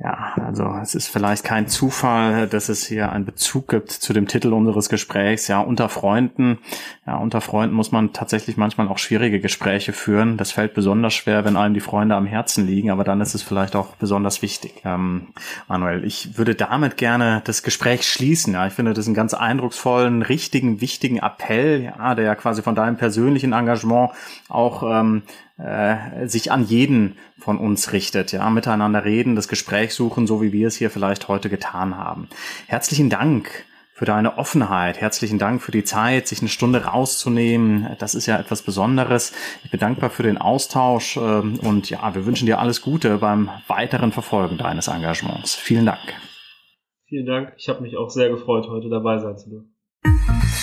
[0.00, 4.26] Ja, also es ist vielleicht kein Zufall, dass es hier einen Bezug gibt zu dem
[4.26, 5.46] Titel unseres Gesprächs.
[5.46, 6.58] Ja, unter Freunden.
[7.06, 10.36] Ja, unter Freunden muss man tatsächlich manchmal auch schwierige Gespräche führen.
[10.36, 13.42] Das fällt besonders schwer, wenn einem die Freunde am Herzen liegen, aber dann ist es
[13.42, 14.82] vielleicht auch besonders wichtig.
[14.84, 15.28] Ähm,
[15.68, 18.54] Manuel, ich würde damit gerne das Gespräch schließen.
[18.54, 22.74] Ja, ich finde das einen ganz eindrucksvollen, richtigen, wichtigen Appell, ja, der ja quasi von
[22.74, 24.10] deinem persönlichen Engagement
[24.48, 25.22] auch ähm,
[25.56, 30.52] äh, sich an jeden von uns richtet, ja, miteinander reden, das Gespräch suchen, so wie
[30.52, 32.28] wir es hier vielleicht heute getan haben.
[32.66, 34.98] Herzlichen Dank für deine Offenheit.
[35.00, 37.96] Herzlichen Dank für die Zeit, sich eine Stunde rauszunehmen.
[37.98, 39.34] Das ist ja etwas Besonderes.
[39.62, 43.50] Ich bin dankbar für den Austausch ähm, und ja, wir wünschen dir alles Gute beim
[43.68, 45.54] weiteren Verfolgen deines Engagements.
[45.54, 46.14] Vielen Dank.
[47.06, 47.52] Vielen Dank.
[47.58, 50.53] Ich habe mich auch sehr gefreut, heute dabei sein zu dürfen.